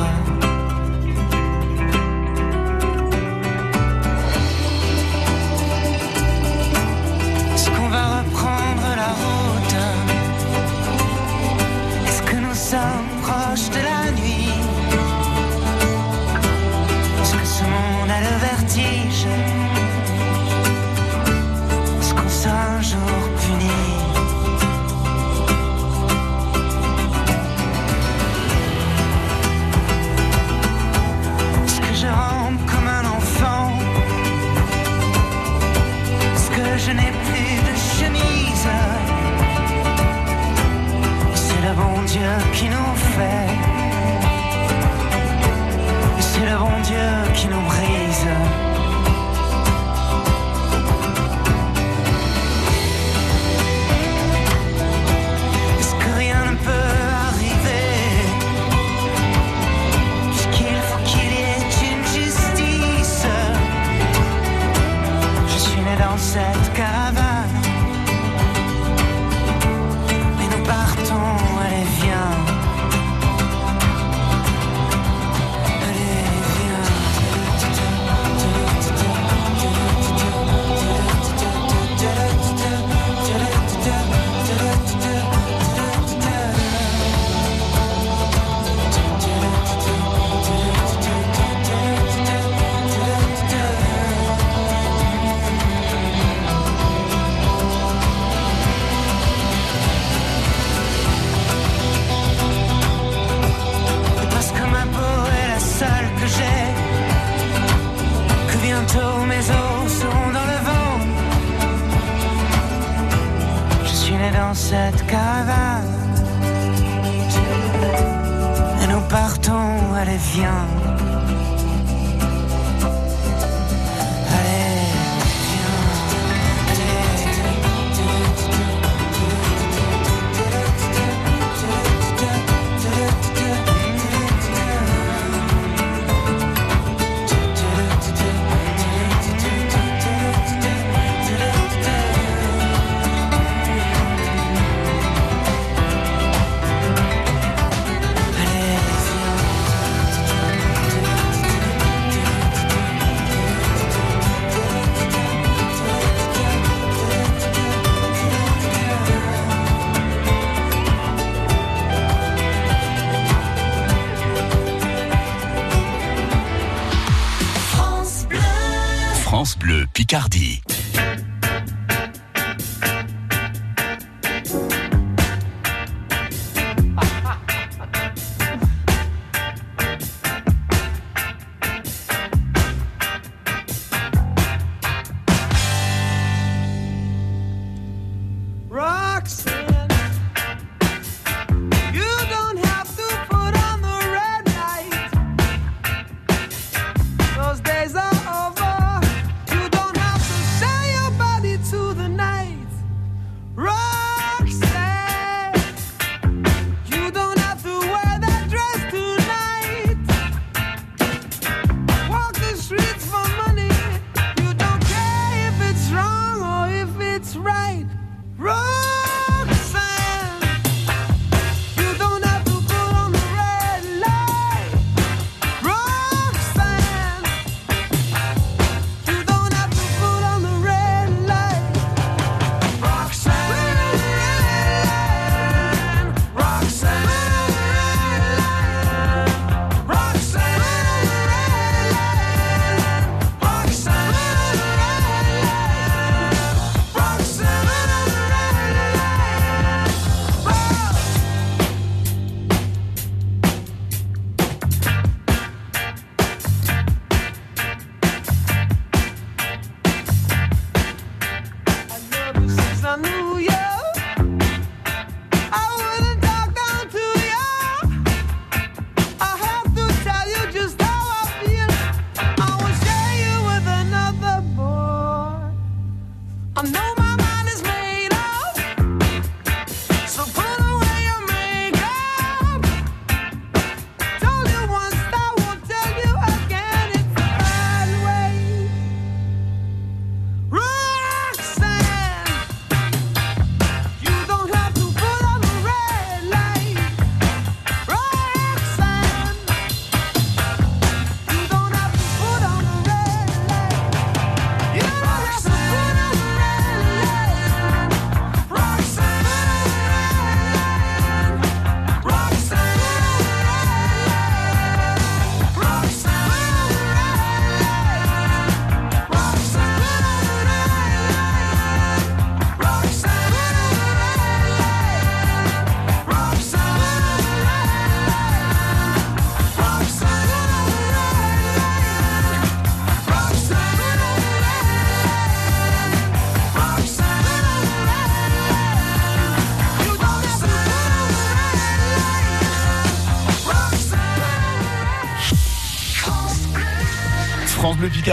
Picardie. 169.96 170.75